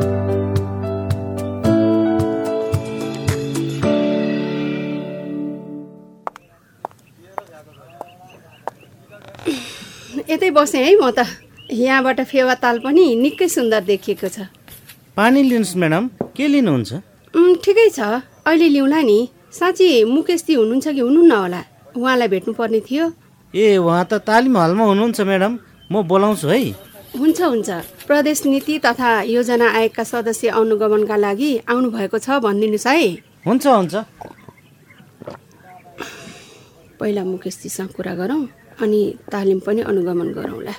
यतै 10.30 10.50
बसेँ 10.52 10.84
है 10.86 10.96
म 11.02 11.10
त। 11.10 11.26
यहाँबाट 11.72 12.20
फेवा 12.28 12.56
ताल 12.62 12.80
पनि 12.86 13.16
निकै 13.16 13.48
सुन्दर 13.48 13.82
देखिएको 13.90 14.28
छ। 14.30 14.52
पानी 15.18 15.42
लिनुहोस् 15.44 15.78
म्याडम। 15.78 16.04
के 16.38 16.46
लिनुहुन्छ? 16.48 16.92
ठिकै 17.64 17.90
छ। 17.90 18.00
अहिले 18.46 18.68
लिउँला 18.70 19.02
नि। 19.02 19.20
साँच्ची 19.52 20.04
मुकेशजी 20.06 20.54
हुनुहुन्छ 20.56 20.88
कि 20.88 21.02
हुनुहुन्न 21.02 21.32
होला? 21.32 21.62
उहाँलाई 21.98 22.28
भेट्नुपर्ने 22.28 22.80
थियो। 22.88 23.06
ए 23.54 23.78
उहाँ 23.78 24.06
त 24.06 24.14
तालिम 24.24 24.58
हलमा 24.58 24.84
हुनुहुन्छ 24.84 25.20
म्याडम। 25.22 25.54
म 25.92 25.94
बोलाउँछु 26.08 26.48
है। 26.48 26.60
हुन्छ 27.18 27.40
हुन्छ। 27.42 27.70
प्रदेश 28.08 28.46
नीति 28.46 28.80
तथा 28.80 29.10
योजना 29.28 29.68
आयोगका 29.68 30.04
सदस्य 30.04 30.48
अनुगमनका 30.56 31.16
लागि 31.16 31.52
आउनुभएको 31.68 32.18
छ 32.20 32.40
भनिदिनुहोस् 32.46 32.88
है। 32.88 33.10
हुन्छ 33.48 33.66
हुन्छ। 33.68 33.96
पहिला 37.00 37.24
मुकेशजीसँग 37.24 37.90
कुरा 37.98 38.14
गरौँ। 38.16 38.61
अनि 38.80 39.02
तालिम 39.32 39.60
पनि 39.60 39.82
अनुगमन 39.82 40.28
गरौँला। 40.34 40.74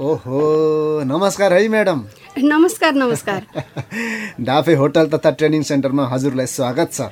ओहो 0.00 0.38
नमस्कार 1.04 1.52
है 1.52 1.68
म्याडम। 1.68 2.04
नमस्कार 2.38 2.94
नमस्कार। 2.94 3.46
डाफे 4.40 4.74
होटल 4.74 5.06
तथा 5.06 5.30
ट्रेनिङ 5.30 5.62
सेन्टरमा 5.62 6.06
हजुरलाई 6.08 6.46
स्वागत 6.46 6.92
छ। 6.92 7.10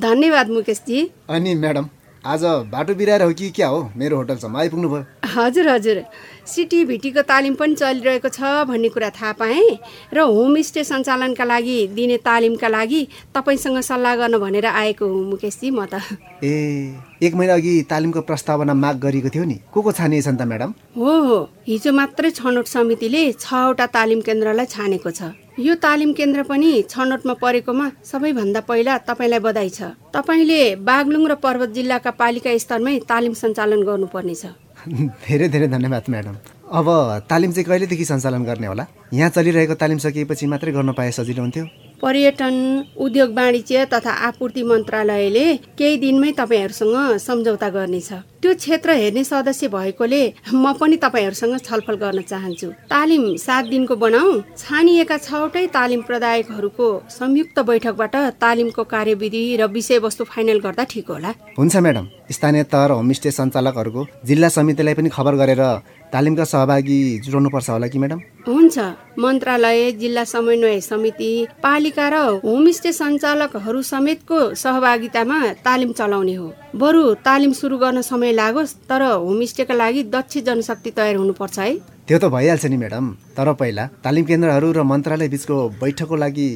धन्यवाद 0.00 0.50
मुकेशजी। 0.50 0.98
अनि 1.30 1.54
म्याडम 1.54 1.88
आज 2.24 2.44
बाटो 2.72 2.94
बिराएर 2.94 3.22
हो 3.22 3.32
कि 3.32 3.50
क्या 3.50 3.68
हो? 3.68 3.90
मेरो 3.96 4.16
होटलसम्म 4.16 4.56
आइपुग्नु 4.56 4.88
भयो 4.88 5.04
हजुर 5.36 5.68
हजुर। 5.68 6.02
सिटिभिटीको 6.46 7.22
तालिम 7.22 7.54
पनि 7.54 7.74
चलिरहेको 7.74 8.28
छ 8.28 8.40
भन्ने 8.70 8.88
कुरा 8.88 9.10
थाहा 9.10 9.32
पाएँ 9.40 9.78
र 10.14 10.18
होमस्टे 10.20 10.84
सञ्चालनका 10.84 11.44
लागि 11.44 11.78
दिने 11.94 12.16
तालिमका 12.22 12.68
लागि 12.68 13.02
तपाईँसँग 13.34 13.80
सल्लाह 13.82 14.16
गर्न 14.16 14.38
भनेर 14.38 14.66
आएको 14.66 15.06
हुँ 15.06 15.24
मुकेशजी 15.30 15.70
म 15.70 15.86
त। 15.86 16.00
ए 16.42 16.94
एक 17.22 17.34
महिना 17.34 17.54
अघि 17.54 17.82
तालिमको 17.90 18.20
प्रस्तावना 18.22 18.74
माग 18.74 18.96
गरेको 19.00 19.28
थियो 19.34 19.44
नि। 19.44 19.56
को 19.72 19.82
को 19.82 19.92
छानिएछन् 19.92 20.38
त 20.38 20.42
म्याडम? 20.42 20.70
हो 20.96 21.12
हो। 21.26 21.38
हिजो 21.66 21.92
मात्रै 21.92 22.30
छनौट 22.30 22.66
समितिले 22.66 23.32
छवटा 23.40 23.86
तालिम 23.86 24.20
केन्द्रलाई 24.20 24.66
छानेको 24.66 25.10
छ। 25.10 25.32
यो 25.58 25.74
तालिम 25.80 26.12
केन्द्र 26.12 26.42
पनि 26.44 26.70
छनौटमा 26.90 27.34
परेकोमा 27.40 27.86
सबैभन्दा 28.04 28.60
पहिला 28.68 28.98
तपाईँलाई 29.08 29.40
बधाई 29.40 29.70
छ। 29.72 29.96
तपाईँले 30.12 30.60
बागलुङ 30.84 31.24
र 31.26 31.34
पर्वत 31.40 31.70
जिल्लाका 31.72 32.10
पालिका 32.20 32.52
स्तरमै 32.54 32.94
तालिम 33.08 33.32
सञ्चालन 33.32 33.80
गर्नुपर्नेछ। 33.82 34.44
धेरै 34.86 35.48
धेरै 35.48 35.66
धन्यवाद 35.68 36.04
म्याडम। 36.08 36.34
अब 36.78 36.86
तालिम 37.30 37.50
चाहिँ 37.52 37.66
कहिलेदेखि 37.66 38.04
सञ्चालन 38.04 38.42
गर्ने 38.44 38.66
होला? 38.66 38.84
यहाँ 39.12 39.30
चलिरहेको 39.30 39.74
तालिम 39.74 39.98
सकिएपछि 39.98 40.46
मात्रै 40.46 40.72
गर्न 40.72 40.92
पाए 40.92 41.10
सजिलो 41.10 41.42
हुन्थ्यो? 41.42 41.64
पर्यटन 42.02 42.54
उद्योग 42.98 43.30
वाणिज्य 43.36 43.84
तथा 43.92 44.12
आपूर्ति 44.28 44.62
मन्त्रालयले 44.62 45.46
केही 45.78 45.96
दिनमै 45.96 46.30
तपाईँहरूसँग 46.38 47.16
सम्झौता 47.18 47.68
गर्नेछ। 47.68 48.10
त्यो 48.42 48.54
क्षेत्र 48.54 48.90
हेर्ने 48.92 49.24
सदस्य 49.24 49.68
भएकोले 49.68 50.22
म 50.54 50.72
पनि 50.80 50.96
तपाईँहरूसँग 50.96 51.56
छलफल 51.66 51.96
गर्न 51.96 52.20
चाहन्छु। 52.22 52.68
तालिम 52.92 53.24
सात 53.36 53.64
दिनको 53.66 53.96
बनाऊ। 53.96 54.30
छानिएका 54.58 55.16
छवटै 55.18 55.66
तालिम 55.76 56.02
प्रदायकहरूको 56.08 56.88
संयुक्त 57.10 57.58
बैठकबाट 57.60 58.14
तालिमको 58.38 58.84
कार्यविधि 58.84 59.42
र 59.56 59.66
विषयवस्तु 59.66 60.24
फाइनल 60.24 60.58
गर्दा 60.60 60.84
ठिक 60.84 61.10
होला। 61.10 61.30
हुन्छ 61.58 61.76
म्याडम। 61.76 62.06
स्थानीय 62.30 62.62
तह 62.70 62.86
र 62.86 62.90
होमस्टे 62.92 63.30
सञ्चालकहरूको 63.30 64.06
जिल्ला 64.26 64.48
समितिलाई 64.48 64.94
पनि 64.94 65.08
खबर 65.08 65.34
गरेर 65.40 65.62
तालिमका 66.12 66.44
सहभागी 66.44 66.98
जुटाउनु 67.24 67.48
पर्छ 67.50 67.70
होला 67.70 67.86
कि 67.86 67.98
म्याडम? 67.98 68.20
हुन्छ। 68.46 68.78
मन्त्रालय 69.18 69.90
जिल्ला 69.92 70.24
समन्वय 70.24 70.80
समिति 70.80 71.30
पालिका 71.62 72.06
र 72.08 72.16
होमस्टे 72.44 72.92
सञ्चालकहरू 72.92 73.82
समेतको 73.82 74.38
सहभागितामा 74.54 75.38
तालिम 75.66 75.92
चलाउने 75.92 76.34
हो। 76.34 76.46
बरु 76.76 77.02
तालिम 77.26 77.52
सुरु 77.52 77.76
गर्न 77.78 78.00
समय 78.02 78.32
लागोस् 78.32 78.74
तर 78.88 79.02
होमस्टेका 79.02 79.74
लागि 79.74 80.02
दक्ष 80.14 80.38
जनशक्ति 80.46 80.90
तयार 80.90 81.16
हुनुपर्छ 81.16 81.58
है। 81.58 81.74
त्यो 82.06 82.18
त 82.18 82.24
भइहाल्छ 82.30 82.64
नि 82.66 82.76
म्याडम 82.76 83.06
तर 83.36 83.52
पहिला 83.52 83.84
तालिम 84.04 84.24
केन्द्रहरू 84.24 84.72
र 84.72 84.82
मन्त्रालय 84.82 85.28
बिचको 85.28 85.56
बैठकको 85.82 86.16
लागि 86.16 86.48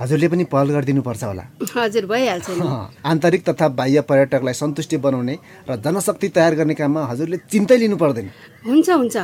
हजुरले 0.00 0.28
पनि 0.28 0.44
पहल 0.46 0.68
गरिदिनुपर्छ 0.70 1.22
होला। 1.24 1.44
हजुर 1.74 2.06
भइहाल्छ 2.06 2.48
आन्तरिक 3.04 3.42
तथा 3.48 3.68
बाह्य 3.78 4.00
पर्यटकलाई 4.06 4.54
सन्तुष्टि 4.54 4.96
बनाउने 4.96 5.34
र 5.68 5.76
जनशक्ति 5.76 6.28
तयार 6.30 6.54
गर्ने 6.54 6.74
काममा 6.74 7.04
हजुरले 7.10 7.36
चिन्तै 7.50 7.76
लिनु 7.76 7.96
पर्दैन। 7.98 8.30
हुन्छ 8.66 8.88
हुन्छ। 8.90 9.16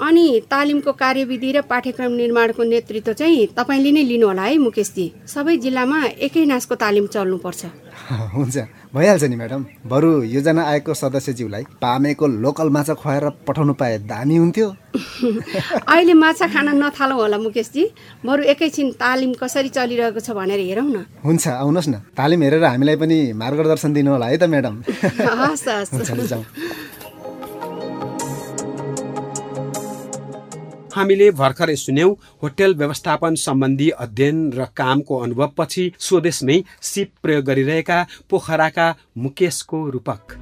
अनि 0.00 0.26
तालिमको 0.50 0.92
कार्यविधि 0.94 1.50
र 1.52 1.60
पाठ्यक्रम 1.62 2.12
निर्माणको 2.12 2.62
नेतृत्व 2.64 3.12
चाहिँ 3.12 3.46
तपाईँले 3.58 3.90
नै 3.92 4.02
लिनु 4.02 4.26
होला 4.26 4.42
है 4.42 4.58
मुकेशजी। 4.58 5.06
सबै 5.26 5.56
जिल्लामा 5.58 5.98
एकै 6.26 6.44
नाचको 6.46 6.74
तालिम 6.74 7.06
चल्नुपर्छ। 7.14 7.62
हुन्छ। 8.34 8.56
भइहाल्छ 8.94 9.24
नि 9.24 9.36
म्याडम। 9.36 9.64
बरु 9.88 10.10
योजना 10.22 10.62
आएको 10.62 10.94
सदस्यज्यूलाई 10.94 11.64
पामेको 11.82 12.26
लोकल 12.44 12.68
माछा 12.70 12.94
खुवाएर 12.94 13.28
पठाउनु 13.46 13.74
पाए 13.80 13.98
दामी 14.04 14.36
हुन्थ्यो। 14.36 14.68
अहिले 15.92 16.14
माछा 16.14 16.46
खान 16.52 16.68
नथालौँ 16.76 17.16
होला 17.16 17.38
मुकेशजी। 17.38 17.84
बरु 18.26 18.42
एकैछिन 18.52 18.90
तालिम 19.00 19.32
कसरी 19.40 19.68
चलिरहेको 19.68 20.20
छ 20.20 20.30
भनेर 20.36 20.60
हेरौँ 20.60 20.88
न। 20.88 21.04
हुन्छ 21.24 21.48
आउनुहोस् 21.48 21.88
न। 21.88 21.94
तालिम 22.16 22.42
हेरेर 22.42 22.64
हामीलाई 22.64 22.96
पनि 22.96 23.18
मार्गदर्शन 23.32 23.92
दिनु 23.92 24.10
होला 24.12 24.26
है 24.26 24.36
त 24.36 24.44
म्याडम। 24.52 24.74
हस् 25.40 25.68
हस्। 25.68 26.81
हामीले 30.94 31.30
भर्खरै 31.32 31.76
सुन्यौं 31.76 32.14
होटेल 32.42 32.74
व्यवस्थापन 32.76 33.34
सम्बन्धी 33.42 33.88
अध्ययन 33.98 34.38
र 34.52 34.64
कामको 34.76 35.18
अनुभवपछि 35.18 35.84
स्वदेशमै 35.98 36.58
सिप 36.84 37.10
प्रयोग 37.22 37.44
गरिरहेका 37.44 37.98
पोखराका 38.30 38.88
मुकेशको 39.18 39.78
रूपक। 39.90 40.40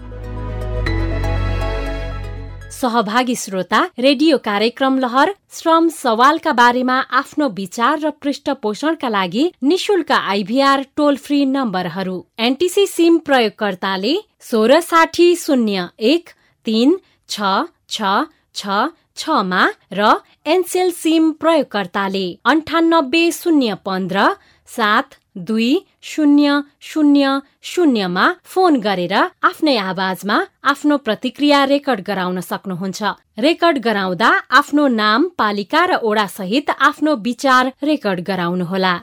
सहभागी 2.72 3.34
श्रोता 3.36 3.78
रेडियो 3.98 4.36
कार्यक्रम 4.40 4.98
लहर 4.98 5.32
श्रम 5.52 5.88
सवालका 5.94 6.52
बारेमा 6.60 6.98
आफ्नो 7.20 7.48
विचार 7.56 7.98
र 8.00 8.10
पृष्ठपोषणका 8.22 9.08
लागि 9.08 9.44
निशुल्क 9.70 10.12
आइभीआर 10.12 10.84
टोल 10.96 11.16
फ्री 11.24 11.44
नम्बरहरू 11.46 12.16
एनटिसी 12.46 12.86
सिम 12.88 13.18
प्रयोगकर्ताले 13.26 14.14
सोह्र 14.50 14.80
साठी 14.82 15.28
शून्य 15.36 15.86
एक 16.12 16.30
तिन 16.66 16.96
छ 17.28 17.52
छ 17.90 18.16
छ 18.54 18.80
छमा 19.20 19.62
र 19.92 20.10
एनसेल 20.46 20.90
सिम 20.96 21.30
प्रयोगकर्ताले 21.40 22.26
अन्ठानब्बे 22.50 23.24
शून्य 23.32 23.74
पन्ध्र 23.86 24.28
सात 24.68 25.14
दुई 25.48 25.72
शून्य 26.02 26.58
शून्य 26.90 27.38
शून्यमा 27.70 28.26
फोन 28.52 28.76
गरेर 28.86 29.14
आफ्नै 29.48 29.76
आवाजमा 29.76 30.38
आफ्नो 30.72 30.96
प्रतिक्रिया 31.06 31.60
रेकर्ड 31.72 32.00
गराउन 32.08 32.40
सक्नुहुन्छ। 32.40 33.00
रेकर्ड 33.44 33.78
गराउँदा 33.84 34.30
आफ्नो 34.58 34.86
नाम 34.96 35.28
पालिका 35.38 35.86
र 35.86 36.02
ओडा 36.02 36.26
सहित 36.38 36.70
आफ्नो 36.78 37.14
विचार 37.24 37.72
रेकर्ड 37.86 38.20
गराउनुहोला। 38.28 38.94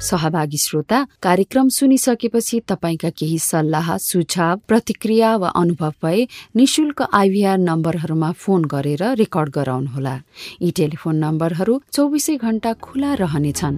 सहभागी 0.00 0.58
श्रोता 0.58 1.06
कार्यक्रम 1.22 1.68
सुनिसकेपछि 1.68 2.60
तपाईँका 2.68 3.10
केही 3.10 3.38
सल्लाह 3.38 3.96
सुझाव 3.96 4.60
प्रतिक्रिया 4.68 5.36
वा 5.36 5.48
अनुभव 5.48 5.92
भए 6.02 6.26
निशुल्क 6.56 7.02
आइभीआर 7.12 7.58
नम्बरहरूमा 7.58 8.32
फोन 8.32 8.64
गरेर 8.64 9.02
रेकर्ड 9.16 9.50
गराउनुहोला। 9.50 10.14
यी 10.62 10.70
टेलिफोन 10.70 11.16
नम्बरहरू 11.16 11.80
चौबिसै 11.92 12.36
घण्टा 12.36 12.72
खुला 12.72 13.14
रहनेछन्। 13.14 13.76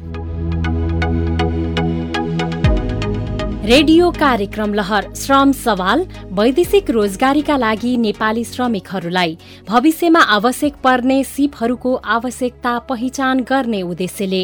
रेडियो 3.69 4.11
कार्यक्रम 4.11 4.75
लहर 4.75 5.07
श्रम 5.15 5.51
सवाल 5.53 6.05
वैदेशिक 6.37 6.91
रोजगारीका 6.91 7.57
लागि 7.57 7.97
नेपाली 7.97 8.45
श्रमिकहरूलाई। 8.45 9.37
भविष्यमा 9.69 10.21
आवश्यक 10.37 10.77
पर्ने 10.85 11.23
सिपहरूको 11.27 11.95
आवश्यकता 12.17 12.79
पहिचान 12.89 13.41
गर्ने 13.51 13.83
उद्देश्यले 13.85 14.43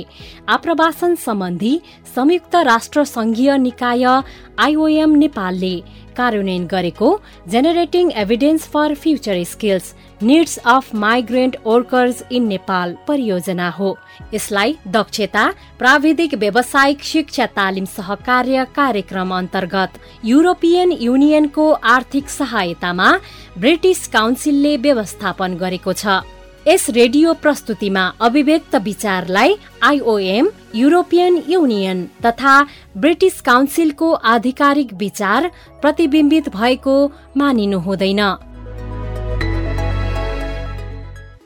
आप्रवासन 0.57 1.15
सम्बन्धी 1.25 1.75
संयुक्त 2.15 2.57
राष्ट्र 2.67 3.05
संघीय 3.07 3.57
निकाय 3.59 4.05
आइओएम 4.67 5.15
नेपालले 5.17 5.75
कार्यान्वयन 6.17 6.67
गरेको 6.67 7.09
generating 7.51 8.11
evidence 8.23 8.69
for 8.73 8.95
future 8.97 9.43
skills 9.53 9.95
needs 10.23 10.57
of 10.67 10.95
migrant 10.95 11.57
workers 11.67 12.23
in 12.33 12.47
Nepal 12.47 12.97
परियोजना 13.09 13.69
हो। 13.71 13.97
यसलाई 14.35 14.77
दक्षता 14.89 15.45
प्राविधिक 15.79 16.35
व्यावसायिक 16.35 17.03
शिक्षा 17.05 17.47
तालिम 17.57 17.85
सहकार्य 17.87 18.67
कार्यक्रम 18.77 19.35
अन्तर्गत 19.37 19.99
युरोपियन 20.25 20.93
युनियनको 21.01 21.71
आर्थिक 21.73 22.29
सहायतामा 22.31 23.11
ब्रिटिस 23.59 24.07
काउन्सिलले 24.09 24.77
व्यवस्थापन 24.77 25.57
गरेको 25.57 25.93
छ। 25.93 26.23
यस 26.67 26.89
रेडियो 26.91 27.33
प्रस्तुतिमा 27.35 28.03
अभिव्यक्त 28.21 28.75
विचारलाई 28.85 29.57
आइओएम 29.83 30.49
युरोपियन 30.75 31.43
युनियन 31.49 32.03
तथा 32.25 32.55
ब्रिटिस 32.97 33.41
काउन्सिलको 33.41 34.13
आधिकारिक 34.13 34.95
विचार 34.95 35.51
प्रतिबिम्बित 35.83 36.49
भएको 36.57 36.97
मानिनु 37.37 37.79
हुँदैन। 37.79 38.23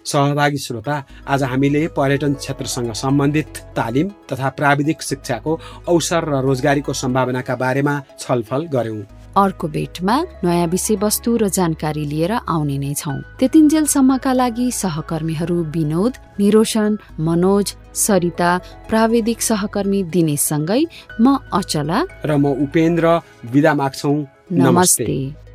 सहभागी 0.09 0.59
श्रोता 0.59 0.97
आज 1.29 1.42
हामीले 1.42 1.87
पर्यटन 1.97 2.33
क्षेत्रसँग 2.35 2.92
सम्बन्धित 2.94 3.59
तालिम 3.77 4.09
तथा 4.31 4.49
प्राविधिक 4.59 5.03
शिक्षाको 5.03 5.53
अवसर 5.88 6.25
र 6.25 6.40
रोजगारीको 6.49 6.92
सम्भावनाका 7.03 7.57
बारेमा 7.57 7.94
छलफल 8.18 8.66
गर्यौं। 8.75 9.03
अर्को 9.37 9.68
बेटमा 9.68 10.16
नयाँ 10.44 10.66
विषयवस्तु 10.66 11.37
र 11.37 11.49
जानकारी 11.49 12.05
लिएर 12.12 12.33
आउने 12.49 12.79
नै 12.79 12.92
छौँ। 12.94 13.18
त्यतिन्जेलसम्मका 13.38 14.33
लागि 14.33 14.66
सहकर्मीहरू 14.75 15.59
विनोद 15.77 16.12
निरोशन 16.40 16.99
मनोज 17.21 17.66
सरिता 17.94 18.51
प्राविधिक 18.88 19.38
सहकर्मी 19.42 20.03
दिनेशसँगै 20.14 20.83
म 21.21 21.37
अचला 21.53 21.99
र 22.25 22.31
म 22.37 22.57
उपेन्द्र 22.64 23.07
विदा 23.53 23.73
माग्छौ। 23.75 24.14
नमस्ते। 24.53 25.48